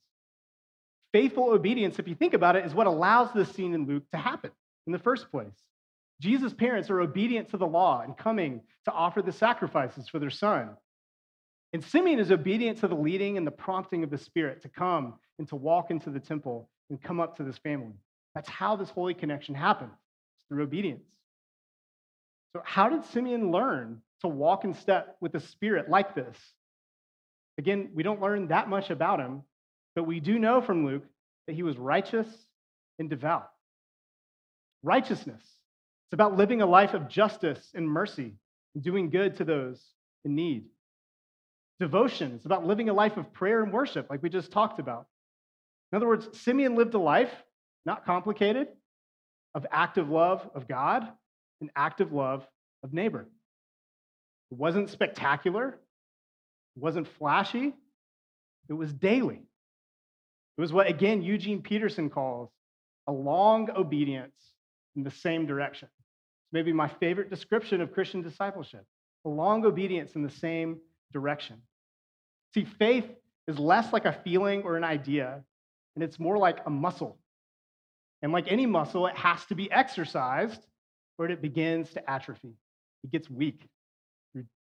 Faithful 1.14 1.52
obedience, 1.52 2.00
if 2.00 2.08
you 2.08 2.16
think 2.16 2.34
about 2.34 2.56
it, 2.56 2.66
is 2.66 2.74
what 2.74 2.88
allows 2.88 3.34
this 3.34 3.52
scene 3.52 3.74
in 3.74 3.86
Luke 3.86 4.04
to 4.12 4.18
happen 4.18 4.52
in 4.88 4.94
the 4.94 5.00
first 5.00 5.30
place. 5.30 5.66
Jesus' 6.22 6.54
parents 6.54 6.90
are 6.90 7.02
obedient 7.02 7.50
to 7.50 7.58
the 7.58 7.68
law 7.68 8.02
and 8.02 8.18
coming 8.18 8.62
to 8.86 8.92
offer 8.92 9.22
the 9.22 9.32
sacrifices 9.32 10.08
for 10.08 10.20
their 10.20 10.30
son. 10.30 10.70
And 11.74 11.84
Simeon 11.84 12.20
is 12.20 12.32
obedient 12.32 12.80
to 12.80 12.88
the 12.88 12.96
leading 12.96 13.38
and 13.38 13.48
the 13.48 13.52
prompting 13.52 14.04
of 14.04 14.10
the 14.10 14.18
Spirit 14.18 14.62
to 14.62 14.70
come 14.70 15.16
and 15.40 15.48
to 15.50 15.56
walk 15.56 15.90
into 15.90 16.10
the 16.10 16.20
temple 16.20 16.70
and 16.90 17.02
come 17.02 17.20
up 17.20 17.38
to 17.38 17.44
this 17.44 17.58
family. 17.58 17.94
That's 18.36 18.50
how 18.50 18.76
this 18.76 18.90
holy 18.90 19.14
connection 19.14 19.56
happened 19.56 19.92
through 20.48 20.64
obedience. 20.64 21.06
So, 22.54 22.62
how 22.66 22.90
did 22.90 23.06
Simeon 23.06 23.52
learn 23.52 24.02
to 24.22 24.28
walk 24.28 24.66
in 24.66 24.74
step 24.74 25.16
with 25.22 25.32
the 25.32 25.40
Spirit 25.40 25.90
like 25.90 26.14
this? 26.14 26.38
Again, 27.58 27.90
we 27.94 28.04
don't 28.04 28.22
learn 28.22 28.48
that 28.48 28.70
much 28.70 28.90
about 28.90 29.20
him, 29.20 29.44
but 29.96 30.04
we 30.04 30.20
do 30.20 30.40
know 30.40 30.62
from 30.62 30.86
Luke 30.86 31.04
that 31.48 31.54
he 31.54 31.64
was 31.64 31.78
righteous 31.78 32.28
and 33.00 33.10
devout. 33.10 33.50
Righteousness, 34.84 35.42
it's 35.44 36.14
about 36.14 36.38
living 36.38 36.62
a 36.62 36.66
life 36.66 36.94
of 36.94 37.08
justice 37.08 37.72
and 37.74 37.88
mercy 37.88 38.34
and 38.76 38.84
doing 38.84 39.10
good 39.10 39.38
to 39.38 39.44
those 39.44 39.82
in 40.26 40.36
need. 40.36 40.66
Devotion, 41.80 42.34
it's 42.36 42.46
about 42.46 42.66
living 42.66 42.90
a 42.90 42.94
life 42.94 43.18
of 43.18 43.34
prayer 43.34 43.64
and 43.64 43.74
worship, 43.74 44.10
like 44.10 44.22
we 44.22 44.30
just 44.30 44.52
talked 44.52 44.80
about. 44.80 45.08
In 45.92 45.98
other 45.98 46.08
words, 46.08 46.28
Simeon 46.40 46.76
lived 46.76 46.94
a 46.94 47.00
life, 47.00 47.32
not 47.86 48.06
complicated, 48.06 48.68
of 49.54 49.66
active 49.72 50.10
love 50.10 50.48
of 50.56 50.68
God 50.68 51.08
and 51.60 51.70
active 51.76 52.14
love 52.14 52.46
of 52.84 52.94
neighbor. 52.94 53.28
It 54.52 54.58
wasn't 54.58 54.90
spectacular, 54.90 55.80
it 56.76 56.82
wasn't 56.82 57.08
flashy, 57.08 57.74
it 58.70 58.74
was 58.74 58.94
daily. 58.94 59.42
It 60.58 60.62
was 60.62 60.74
what, 60.74 60.88
again, 60.88 61.22
Eugene 61.22 61.62
Peterson 61.62 62.10
calls 62.10 62.50
a 63.08 63.12
long 63.12 63.70
obedience 63.72 64.36
in 64.96 65.04
the 65.04 65.12
same 65.12 65.46
direction. 65.46 65.88
It's 65.88 66.54
maybe 66.54 66.74
my 66.74 66.88
favorite 66.88 67.30
description 67.30 67.82
of 67.82 67.94
Christian 67.94 68.22
discipleship 68.22 68.86
a 69.26 69.30
long 69.30 69.66
obedience 69.66 70.16
in 70.16 70.24
the 70.24 70.30
same 70.30 70.80
direction. 71.14 71.58
See, 72.54 72.66
faith 72.66 73.06
is 73.48 73.60
less 73.60 73.94
like 73.94 74.06
a 74.06 74.14
feeling 74.24 74.64
or 74.64 74.78
an 74.78 74.84
idea, 74.84 75.44
and 75.96 76.04
it's 76.04 76.20
more 76.20 76.38
like 76.38 76.60
a 76.66 76.70
muscle. 76.70 77.18
And 78.22 78.32
like 78.32 78.52
any 78.52 78.66
muscle, 78.66 79.08
it 79.08 79.16
has 79.16 79.46
to 79.46 79.56
be 79.56 79.72
exercised 79.72 80.66
or 81.18 81.30
it 81.30 81.42
begins 81.42 81.92
to 81.92 82.10
atrophy. 82.10 82.54
It 83.04 83.12
gets 83.12 83.30
weak. 83.30 83.68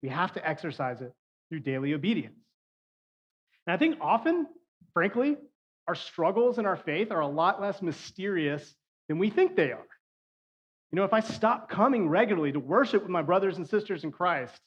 We 0.02 0.08
have 0.08 0.32
to 0.32 0.48
exercise 0.48 1.00
it 1.02 1.12
through 1.48 1.60
daily 1.60 1.92
obedience. 1.94 2.38
And 3.66 3.74
I 3.74 3.76
think 3.76 3.98
often, 4.00 4.46
frankly, 4.94 5.36
our 5.88 5.94
struggles 5.94 6.58
in 6.58 6.66
our 6.66 6.76
faith 6.76 7.10
are 7.10 7.20
a 7.20 7.26
lot 7.26 7.62
less 7.62 7.80
mysterious 7.80 8.74
than 9.08 9.18
we 9.18 9.30
think 9.30 9.56
they 9.56 9.72
are. 9.72 9.86
You 10.92 10.96
know, 10.96 11.04
if 11.04 11.14
I 11.14 11.20
stop 11.20 11.70
coming 11.70 12.10
regularly 12.10 12.52
to 12.52 12.60
worship 12.60 13.02
with 13.02 13.10
my 13.10 13.22
brothers 13.22 13.56
and 13.56 13.66
sisters 13.66 14.04
in 14.04 14.12
Christ, 14.12 14.60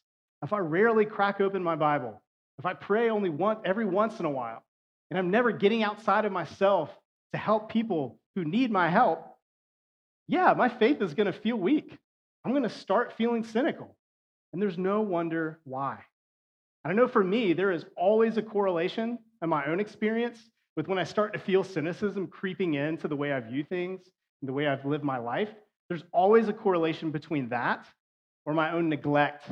if 0.44 0.52
I 0.52 0.58
rarely 0.58 1.06
crack 1.06 1.40
open 1.40 1.64
my 1.64 1.76
Bible, 1.76 2.22
if 2.58 2.66
I 2.66 2.74
pray 2.74 3.10
only 3.10 3.30
once 3.30 3.60
every 3.64 3.86
once 3.86 4.20
in 4.20 4.26
a 4.26 4.32
while, 4.32 4.64
and 5.10 5.18
I'm 5.18 5.30
never 5.30 5.52
getting 5.52 5.84
outside 5.84 6.26
of 6.26 6.32
myself 6.32 6.90
to 7.34 7.38
help 7.38 7.72
people 7.72 8.18
who 8.36 8.44
need 8.44 8.72
my 8.72 8.90
help, 8.90 9.26
yeah, 10.28 10.54
my 10.58 10.70
faith 10.70 11.02
is 11.02 11.14
going 11.14 11.32
to 11.32 11.40
feel 11.40 11.58
weak. 11.58 11.98
I'm 12.44 12.52
going 12.52 12.64
to 12.64 12.70
start 12.70 13.14
feeling 13.18 13.44
cynical. 13.44 13.96
And 14.54 14.62
there's 14.62 14.78
no 14.78 15.02
wonder 15.02 15.60
why. 15.66 16.00
I 16.84 16.94
know 16.94 17.08
for 17.08 17.24
me, 17.24 17.54
there 17.54 17.72
is 17.72 17.86
always 17.96 18.38
a 18.38 18.42
correlation 18.42 19.20
in 19.42 19.50
my 19.50 19.68
own 19.68 19.80
experience 19.80 20.40
with 20.76 20.88
when 20.88 20.98
I 20.98 21.04
start 21.04 21.34
to 21.34 21.40
feel 21.40 21.64
cynicism 21.64 22.28
creeping 22.28 22.76
into 22.76 23.08
the 23.08 23.16
way 23.16 23.34
I 23.34 23.40
view 23.40 23.64
things 23.64 24.02
and 24.42 24.50
the 24.50 24.54
way 24.54 24.68
I've 24.68 24.86
lived 24.86 25.04
my 25.04 25.18
life. 25.18 25.50
There's 25.90 26.04
always 26.14 26.48
a 26.48 26.54
correlation 26.54 27.12
between 27.12 27.50
that 27.50 27.86
or 28.46 28.54
my 28.54 28.72
own 28.72 28.90
neglect 28.90 29.52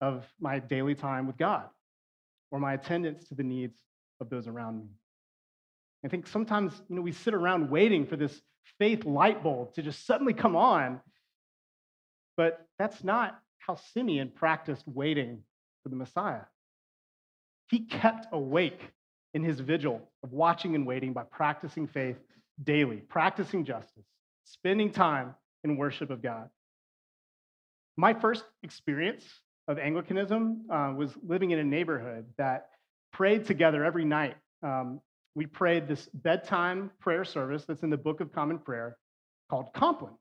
of 0.00 0.24
my 0.40 0.58
daily 0.58 0.94
time 0.94 1.26
with 1.26 1.36
God 1.36 1.68
or 2.50 2.58
my 2.58 2.74
attendance 2.74 3.24
to 3.28 3.34
the 3.34 3.42
needs 3.42 3.78
of 4.20 4.30
those 4.30 4.48
around 4.48 4.78
me. 4.78 4.86
I 6.04 6.08
think 6.08 6.26
sometimes, 6.26 6.72
you 6.88 6.96
know, 6.96 7.02
we 7.02 7.12
sit 7.12 7.34
around 7.34 7.70
waiting 7.70 8.06
for 8.06 8.16
this 8.16 8.40
faith 8.78 9.04
light 9.04 9.42
bulb 9.42 9.74
to 9.74 9.82
just 9.82 10.06
suddenly 10.06 10.34
come 10.34 10.56
on. 10.56 11.00
But 12.36 12.66
that's 12.78 13.04
not 13.04 13.38
how 13.58 13.76
Simeon 13.76 14.32
practiced 14.34 14.86
waiting 14.86 15.42
for 15.82 15.88
the 15.88 15.96
Messiah. 15.96 16.42
He 17.68 17.80
kept 17.80 18.26
awake 18.32 18.80
in 19.34 19.42
his 19.42 19.60
vigil 19.60 20.00
of 20.22 20.32
watching 20.32 20.74
and 20.74 20.86
waiting 20.86 21.12
by 21.12 21.22
practicing 21.24 21.86
faith 21.86 22.16
daily, 22.62 22.96
practicing 23.08 23.64
justice, 23.64 24.04
spending 24.44 24.90
time 24.90 25.34
in 25.64 25.76
worship 25.76 26.10
of 26.10 26.22
God. 26.22 26.48
My 27.96 28.14
first 28.14 28.44
experience 28.62 29.24
of 29.68 29.78
Anglicanism 29.78 30.66
uh, 30.70 30.92
was 30.96 31.10
living 31.26 31.50
in 31.50 31.58
a 31.58 31.64
neighborhood 31.64 32.26
that 32.38 32.68
prayed 33.12 33.44
together 33.44 33.84
every 33.84 34.04
night 34.04 34.36
um, 34.64 35.00
we 35.34 35.46
prayed 35.46 35.86
this 35.86 36.08
bedtime 36.14 36.90
prayer 37.00 37.24
service 37.24 37.64
that's 37.66 37.82
in 37.82 37.90
the 37.90 37.96
Book 37.96 38.20
of 38.20 38.32
Common 38.32 38.58
Prayer 38.58 38.96
called 39.50 39.66
Compline. 39.74 40.14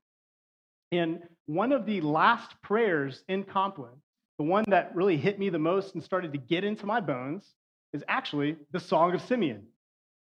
And 0.92 1.24
one 1.46 1.72
of 1.72 1.86
the 1.86 2.02
last 2.02 2.62
prayers 2.62 3.24
in 3.28 3.44
Compline, 3.44 4.02
the 4.38 4.44
one 4.44 4.66
that 4.68 4.94
really 4.96 5.18
hit 5.18 5.40
me 5.40 5.50
the 5.50 5.60
most 5.60 5.94
and 5.94 6.04
started 6.04 6.34
to 6.34 6.38
get 6.38 6.64
into 6.64 6.86
my 6.86 7.00
bones, 7.00 7.54
is 7.94 8.04
actually 8.08 8.58
the 8.72 8.80
Song 8.80 9.14
of 9.14 9.22
Simeon. 9.22 9.64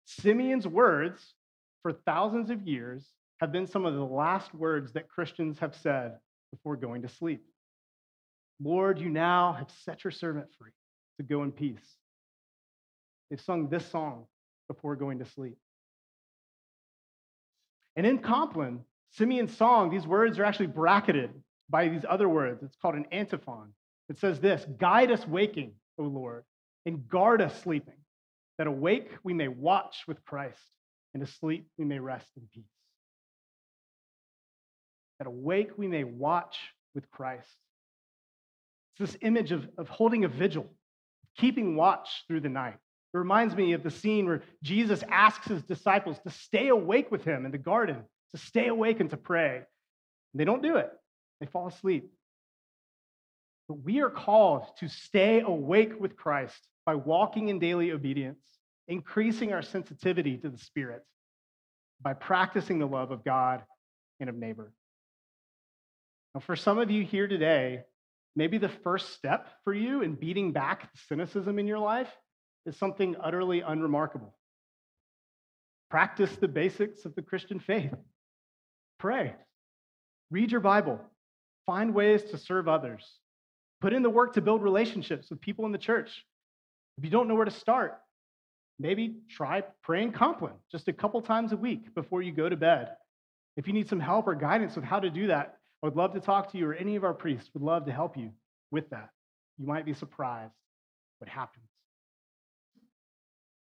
Simeon's 0.06 0.68
words 0.68 1.34
for 1.82 1.94
thousands 1.94 2.50
of 2.50 2.68
years 2.68 3.06
have 3.40 3.52
been 3.52 3.68
some 3.68 3.86
of 3.86 3.94
the 3.94 4.04
last 4.04 4.54
words 4.54 4.94
that 4.94 5.10
Christians 5.10 5.60
have 5.60 5.76
said 5.76 6.14
before 6.52 6.76
going 6.76 7.02
to 7.02 7.10
sleep. 7.10 7.44
Lord, 8.62 9.00
you 9.00 9.10
now 9.10 9.54
have 9.54 9.70
set 9.84 10.04
your 10.04 10.12
servant 10.12 10.48
free 10.58 10.72
to 11.18 11.24
go 11.24 11.44
in 11.44 11.52
peace. 11.52 11.98
They've 13.30 13.42
sung 13.42 13.70
this 13.70 13.86
song 13.86 14.26
before 14.68 14.96
going 14.96 15.20
to 15.20 15.26
sleep. 15.26 15.58
And 17.96 18.06
in 18.06 18.20
Compline, 18.20 18.82
Simeon's 19.12 19.56
song, 19.56 19.90
these 19.90 20.08
words 20.08 20.40
are 20.40 20.46
actually 20.46 20.68
bracketed 20.68 21.32
by 21.70 21.88
these 21.88 22.06
other 22.08 22.30
words. 22.30 22.64
It's 22.64 22.76
called 22.82 22.96
an 22.96 23.06
antiphon. 23.12 23.74
It 24.10 24.20
says 24.20 24.40
this 24.40 24.66
Guide 24.78 25.12
us 25.12 25.28
waking, 25.28 25.74
O 25.98 26.04
Lord, 26.04 26.44
and 26.86 27.08
guard 27.08 27.42
us 27.42 27.62
sleeping, 27.62 27.96
that 28.58 28.68
awake 28.68 29.10
we 29.24 29.34
may 29.34 29.48
watch 29.48 30.04
with 30.08 30.24
Christ, 30.26 30.62
and 31.14 31.24
asleep 31.24 31.68
we 31.78 31.86
may 31.86 32.00
rest 32.00 32.28
in 32.38 32.44
peace. 32.54 32.64
That 35.20 35.28
awake 35.28 35.72
we 35.78 35.88
may 35.88 36.04
watch 36.04 36.58
with 36.94 37.10
Christ. 37.10 37.48
It's 39.00 39.12
this 39.12 39.22
image 39.22 39.52
of, 39.52 39.68
of 39.78 39.90
holding 39.90 40.26
a 40.26 40.28
vigil, 40.28 40.68
keeping 41.38 41.76
watch 41.76 42.26
through 42.28 42.42
the 42.42 42.50
night. 42.50 42.76
It 43.14 43.18
reminds 43.18 43.56
me 43.56 43.74
of 43.74 43.84
the 43.84 43.92
scene 43.92 44.26
where 44.26 44.44
Jesus 44.64 45.04
asks 45.10 45.48
his 45.48 45.64
disciples 45.64 46.20
to 46.24 46.32
stay 46.32 46.68
awake 46.70 47.12
with 47.12 47.24
him 47.24 47.46
in 47.46 47.52
the 47.52 47.58
garden, 47.58 48.04
to 48.36 48.38
stay 48.38 48.68
awake 48.68 49.00
and 49.00 49.10
to 49.12 49.18
pray. 49.18 49.58
And 49.58 50.40
they 50.40 50.46
don't 50.46 50.64
do 50.64 50.78
it, 50.78 50.92
they 51.40 51.46
fall 51.46 51.68
asleep. 51.68 52.12
But 53.68 53.84
we 53.84 54.02
are 54.02 54.10
called 54.10 54.66
to 54.80 54.88
stay 54.88 55.42
awake 55.42 55.94
with 56.00 56.16
Christ 56.16 56.68
by 56.86 56.96
walking 56.96 57.50
in 57.50 57.60
daily 57.60 57.92
obedience, 57.92 58.44
increasing 58.88 59.54
our 59.54 59.62
sensitivity 59.62 60.38
to 60.38 60.50
the 60.50 60.58
Spirit, 60.58 61.04
by 62.02 62.14
practicing 62.14 62.80
the 62.80 62.86
love 62.86 63.12
of 63.12 63.24
God 63.24 63.64
and 64.20 64.30
of 64.30 64.36
neighbor. 64.36 64.74
Now, 66.36 66.42
for 66.42 66.56
some 66.56 66.78
of 66.78 66.92
you 66.92 67.04
here 67.04 67.28
today, 67.28 67.84
maybe 68.36 68.58
the 68.58 68.70
first 68.70 69.14
step 69.14 69.48
for 69.64 69.74
you 69.74 70.02
in 70.02 70.16
beating 70.16 70.52
back 70.52 70.92
the 70.92 71.00
cynicism 71.08 71.60
in 71.60 71.68
your 71.68 71.80
life 71.80 72.10
is 72.66 72.76
something 72.78 73.16
utterly 73.22 73.62
unremarkable. 73.62 74.36
Practice 75.90 76.36
the 76.36 76.48
basics 76.48 77.06
of 77.06 77.14
the 77.16 77.22
Christian 77.22 77.60
faith. 77.60 77.94
Pray. 79.00 79.36
Read 80.32 80.52
your 80.52 80.62
Bible. 80.62 81.00
Find 81.66 81.94
ways 81.94 82.24
to 82.26 82.38
serve 82.38 82.68
others. 82.68 83.20
Put 83.84 83.92
in 83.92 84.02
the 84.02 84.10
work 84.10 84.36
to 84.36 84.42
build 84.42 84.64
relationships 84.64 85.30
with 85.30 85.42
people 85.42 85.66
in 85.66 85.74
the 85.74 85.78
church. 85.78 86.26
If 86.98 87.04
you 87.04 87.10
don't 87.10 87.28
know 87.28 87.36
where 87.36 87.44
to 87.44 87.52
start, 87.52 88.00
maybe 88.80 89.18
try 89.30 89.62
praying 89.82 90.14
Compline 90.14 90.54
just 90.72 90.88
a 90.88 90.94
couple 90.94 91.22
times 91.22 91.52
a 91.52 91.58
week 91.58 91.94
before 91.94 92.22
you 92.22 92.32
go 92.32 92.48
to 92.48 92.56
bed. 92.56 92.92
If 93.58 93.68
you 93.68 93.74
need 93.74 93.90
some 93.90 94.00
help 94.00 94.26
or 94.26 94.36
guidance 94.36 94.78
with 94.78 94.86
how 94.86 95.02
to 95.02 95.10
do 95.10 95.28
that, 95.28 95.58
I 95.84 95.88
would 95.88 95.98
love 95.98 96.14
to 96.14 96.22
talk 96.22 96.54
to 96.54 96.58
you, 96.58 96.70
or 96.70 96.74
any 96.74 96.96
of 96.96 97.04
our 97.04 97.14
priests 97.14 97.50
would 97.54 97.62
love 97.62 97.88
to 97.88 97.92
help 97.92 98.16
you 98.16 98.32
with 98.72 98.90
that. 98.92 99.10
You 99.58 99.68
might 99.68 99.84
be 99.84 99.94
surprised 99.94 100.54
what 101.20 101.28
happens. 101.28 101.66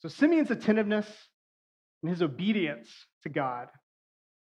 So 0.02 0.08
Simeon's 0.08 0.52
attentiveness, 0.52 1.08
and 2.04 2.10
his 2.10 2.22
obedience 2.22 2.88
to 3.24 3.28
God 3.28 3.70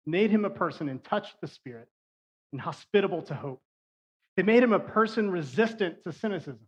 made 0.07 0.33
him 0.33 0.45
a 0.45 0.51
person 0.51 0.89
in 0.89 0.99
touch 0.99 1.29
with 1.31 1.41
the 1.49 1.55
Spirit 1.55 1.87
and 2.51 2.61
hospitable 2.61 3.23
to 3.23 3.35
hope. 3.35 3.63
They 4.37 4.43
made 4.43 4.63
him 4.63 4.73
a 4.73 4.79
person 4.79 5.31
resistant 5.31 5.97
to 6.05 6.13
cynicism. 6.13 6.67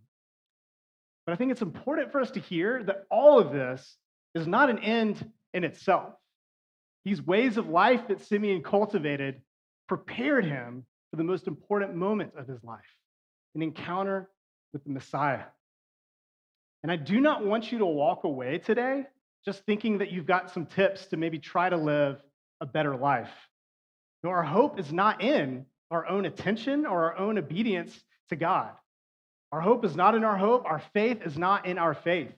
But 1.27 1.33
I 1.33 1.37
think 1.37 1.51
it's 1.51 1.63
important 1.63 2.13
for 2.13 2.21
us 2.21 2.31
to 2.33 2.41
hear 2.41 2.83
that 2.85 3.05
all 3.11 3.39
of 3.39 3.53
this 3.53 3.97
is 4.35 4.47
not 4.47 4.69
an 4.69 4.79
end 4.81 5.31
in 5.55 5.65
itself. 5.65 6.13
These 7.05 7.23
ways 7.23 7.57
of 7.57 7.69
life 7.69 8.09
that 8.09 8.21
Simeon 8.21 8.63
cultivated 8.63 9.41
prepared 9.89 10.45
him 10.45 10.85
for 11.11 11.17
the 11.17 11.25
most 11.25 11.47
important 11.47 11.95
moment 11.95 12.33
of 12.37 12.49
his 12.49 12.63
life 12.65 12.81
an 13.55 13.63
encounter 13.63 14.29
with 14.73 14.83
the 14.83 14.91
Messiah. 14.91 15.45
And 16.83 16.91
I 16.91 16.97
do 16.97 17.21
not 17.21 17.47
want 17.47 17.71
you 17.71 17.79
to 17.79 17.87
walk 17.87 18.25
away 18.25 18.59
today 18.59 19.07
just 19.45 19.65
thinking 19.65 19.99
that 19.99 20.11
you've 20.11 20.27
got 20.27 20.51
some 20.51 20.67
tips 20.67 21.07
to 21.07 21.17
maybe 21.17 21.39
try 21.39 21.69
to 21.69 21.77
live 21.77 22.21
a 22.61 22.67
better 22.67 22.97
life. 22.97 23.31
No, 24.25 24.31
our 24.31 24.43
hope 24.43 24.81
is 24.81 24.93
not 24.93 25.23
in 25.23 25.67
our 25.91 26.07
own 26.07 26.25
attention 26.25 26.87
or 26.87 27.05
our 27.05 27.19
own 27.19 27.39
obedience 27.39 27.99
to 28.29 28.37
God. 28.37 28.71
Our 29.53 29.61
hope 29.61 29.85
is 29.85 29.95
not 29.95 30.15
in 30.15 30.25
our 30.25 30.37
hope. 30.37 30.65
Our 30.67 30.83
faith 30.93 31.23
is 31.25 31.39
not 31.39 31.67
in 31.67 31.79
our 31.79 31.95
faith. 31.95 32.33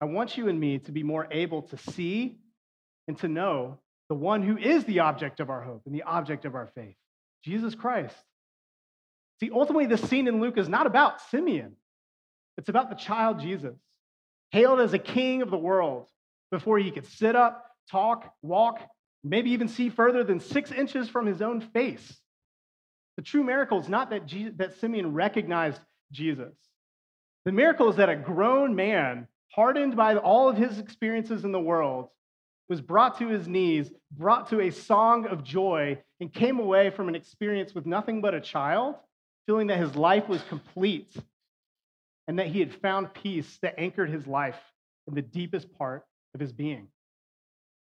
I 0.00 0.06
want 0.06 0.36
you 0.36 0.48
and 0.48 0.58
me 0.58 0.78
to 0.80 0.92
be 0.92 1.02
more 1.02 1.28
able 1.30 1.62
to 1.62 1.76
see 1.76 2.38
and 3.08 3.18
to 3.18 3.28
know 3.28 3.78
the 4.08 4.14
one 4.14 4.42
who 4.42 4.56
is 4.56 4.84
the 4.84 5.00
object 5.00 5.40
of 5.40 5.50
our 5.50 5.60
hope 5.60 5.82
and 5.86 5.94
the 5.94 6.02
object 6.02 6.44
of 6.44 6.54
our 6.54 6.66
faith, 6.74 6.96
Jesus 7.44 7.74
Christ. 7.74 8.16
See, 9.40 9.50
ultimately, 9.52 9.86
this 9.86 10.02
scene 10.08 10.28
in 10.28 10.40
Luke 10.40 10.58
is 10.58 10.68
not 10.68 10.86
about 10.86 11.20
Simeon, 11.30 11.76
it's 12.56 12.68
about 12.68 12.88
the 12.88 12.96
child 12.96 13.40
Jesus, 13.40 13.76
hailed 14.50 14.80
as 14.80 14.94
a 14.94 14.98
king 14.98 15.42
of 15.42 15.50
the 15.50 15.58
world 15.58 16.08
before 16.50 16.78
he 16.78 16.90
could 16.90 17.06
sit 17.06 17.34
up, 17.34 17.66
talk, 17.90 18.32
walk, 18.42 18.80
maybe 19.24 19.50
even 19.50 19.68
see 19.68 19.88
further 19.88 20.22
than 20.22 20.38
six 20.38 20.70
inches 20.70 21.08
from 21.08 21.26
his 21.26 21.42
own 21.42 21.60
face. 21.60 22.16
The 23.16 23.22
true 23.22 23.44
miracle 23.44 23.80
is 23.80 23.88
not 23.88 24.10
that, 24.10 24.26
Jesus, 24.26 24.54
that 24.56 24.78
Simeon 24.78 25.12
recognized 25.12 25.80
Jesus. 26.12 26.54
The 27.44 27.52
miracle 27.52 27.88
is 27.88 27.96
that 27.96 28.08
a 28.08 28.16
grown 28.16 28.74
man, 28.74 29.28
hardened 29.48 29.96
by 29.96 30.16
all 30.16 30.48
of 30.48 30.56
his 30.56 30.78
experiences 30.78 31.44
in 31.44 31.52
the 31.52 31.60
world, 31.60 32.08
was 32.68 32.80
brought 32.80 33.18
to 33.18 33.28
his 33.28 33.46
knees, 33.46 33.92
brought 34.10 34.48
to 34.48 34.60
a 34.60 34.70
song 34.70 35.26
of 35.26 35.44
joy, 35.44 35.98
and 36.20 36.32
came 36.32 36.58
away 36.58 36.90
from 36.90 37.08
an 37.08 37.14
experience 37.14 37.74
with 37.74 37.86
nothing 37.86 38.20
but 38.20 38.34
a 38.34 38.40
child, 38.40 38.96
feeling 39.46 39.66
that 39.66 39.78
his 39.78 39.94
life 39.94 40.28
was 40.28 40.42
complete 40.44 41.14
and 42.26 42.38
that 42.38 42.46
he 42.46 42.60
had 42.60 42.74
found 42.74 43.12
peace 43.12 43.58
that 43.60 43.78
anchored 43.78 44.08
his 44.08 44.26
life 44.26 44.58
in 45.06 45.14
the 45.14 45.22
deepest 45.22 45.72
part 45.76 46.04
of 46.32 46.40
his 46.40 46.52
being. 46.52 46.88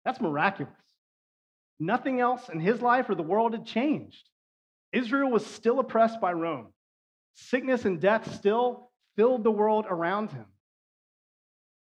That's 0.05 0.19
miraculous. 0.19 0.73
Nothing 1.79 2.19
else 2.19 2.49
in 2.49 2.59
his 2.59 2.81
life 2.81 3.09
or 3.09 3.15
the 3.15 3.21
world 3.21 3.53
had 3.53 3.65
changed. 3.65 4.29
Israel 4.93 5.29
was 5.29 5.45
still 5.45 5.79
oppressed 5.79 6.21
by 6.21 6.31
Rome. 6.33 6.67
Sickness 7.35 7.85
and 7.85 7.99
death 7.99 8.33
still 8.35 8.91
filled 9.15 9.43
the 9.43 9.51
world 9.51 9.85
around 9.89 10.31
him. 10.31 10.45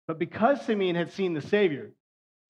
But 0.07 0.19
because 0.19 0.61
Simeon 0.61 0.95
had 0.95 1.11
seen 1.11 1.33
the 1.33 1.41
Savior, 1.41 1.91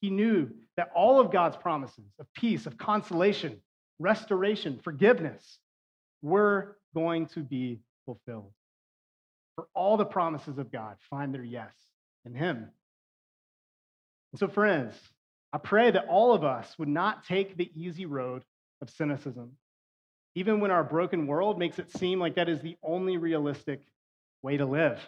he 0.01 0.09
knew 0.09 0.49
that 0.75 0.91
all 0.95 1.19
of 1.19 1.31
God's 1.31 1.57
promises 1.57 2.05
of 2.19 2.27
peace, 2.33 2.65
of 2.65 2.77
consolation, 2.77 3.61
restoration, 3.99 4.79
forgiveness 4.83 5.59
were 6.21 6.77
going 6.93 7.27
to 7.27 7.39
be 7.41 7.79
fulfilled. 8.05 8.51
For 9.55 9.67
all 9.73 9.97
the 9.97 10.05
promises 10.05 10.57
of 10.59 10.71
God 10.71 10.97
find 11.09 11.33
their 11.33 11.43
yes 11.43 11.73
in 12.25 12.35
Him. 12.35 12.69
And 14.31 14.39
so, 14.39 14.47
friends, 14.47 14.93
I 15.51 15.57
pray 15.57 15.89
that 15.89 16.07
all 16.07 16.33
of 16.33 16.43
us 16.43 16.77
would 16.77 16.89
not 16.89 17.25
take 17.25 17.57
the 17.57 17.71
easy 17.73 18.05
road 18.05 18.43
of 18.81 18.89
cynicism, 18.91 19.53
even 20.37 20.59
when 20.59 20.69
our 20.69 20.83
broken 20.83 21.25
world 21.25 21.57
makes 21.57 21.79
it 21.79 21.89
seem 21.97 22.19
like 22.19 22.35
that 22.35 22.47
is 22.47 22.61
the 22.61 22.77
only 22.83 23.17
realistic 23.17 23.81
way 24.43 24.55
to 24.55 24.67
live. 24.67 24.99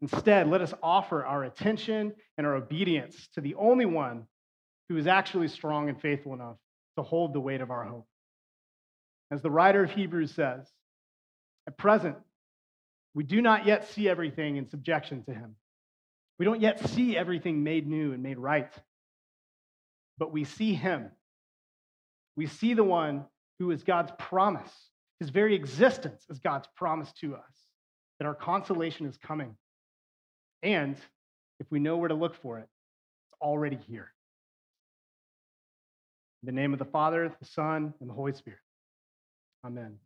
Instead, 0.00 0.48
let 0.48 0.62
us 0.62 0.72
offer 0.82 1.22
our 1.26 1.44
attention 1.44 2.14
and 2.38 2.46
our 2.46 2.54
obedience 2.54 3.28
to 3.34 3.42
the 3.42 3.54
only 3.56 3.84
one 3.84 4.26
who 4.88 4.96
is 4.96 5.06
actually 5.06 5.48
strong 5.48 5.90
and 5.90 6.00
faithful 6.00 6.32
enough 6.32 6.56
to 6.96 7.02
hold 7.02 7.34
the 7.34 7.40
weight 7.40 7.60
of 7.60 7.70
our 7.70 7.84
hope. 7.84 8.06
As 9.30 9.42
the 9.42 9.50
writer 9.50 9.84
of 9.84 9.90
Hebrews 9.90 10.32
says, 10.32 10.66
at 11.66 11.76
present, 11.76 12.16
we 13.12 13.24
do 13.24 13.42
not 13.42 13.66
yet 13.66 13.90
see 13.90 14.08
everything 14.08 14.56
in 14.56 14.66
subjection 14.70 15.22
to 15.24 15.34
him. 15.34 15.54
We 16.38 16.46
don't 16.46 16.62
yet 16.62 16.88
see 16.88 17.14
everything 17.14 17.62
made 17.62 17.86
new 17.86 18.14
and 18.14 18.22
made 18.22 18.38
right, 18.38 18.72
but 20.16 20.32
we 20.32 20.44
see 20.44 20.72
him. 20.72 21.10
We 22.36 22.46
see 22.46 22.72
the 22.72 22.82
one 22.82 23.26
who 23.58 23.70
is 23.70 23.82
God's 23.82 24.12
promise. 24.18 24.72
His 25.20 25.30
very 25.30 25.54
existence 25.54 26.24
is 26.28 26.38
God's 26.38 26.68
promise 26.76 27.12
to 27.20 27.34
us 27.34 27.66
that 28.18 28.26
our 28.26 28.34
consolation 28.34 29.06
is 29.06 29.16
coming. 29.16 29.56
And 30.62 30.96
if 31.60 31.70
we 31.70 31.78
know 31.78 31.96
where 31.96 32.08
to 32.08 32.14
look 32.14 32.34
for 32.42 32.58
it, 32.58 32.68
it's 33.26 33.34
already 33.40 33.78
here. 33.88 34.12
In 36.42 36.46
the 36.54 36.60
name 36.60 36.72
of 36.72 36.78
the 36.78 36.84
Father, 36.84 37.34
the 37.40 37.46
Son, 37.46 37.94
and 38.00 38.08
the 38.08 38.14
Holy 38.14 38.32
Spirit. 38.32 38.60
Amen. 39.64 39.98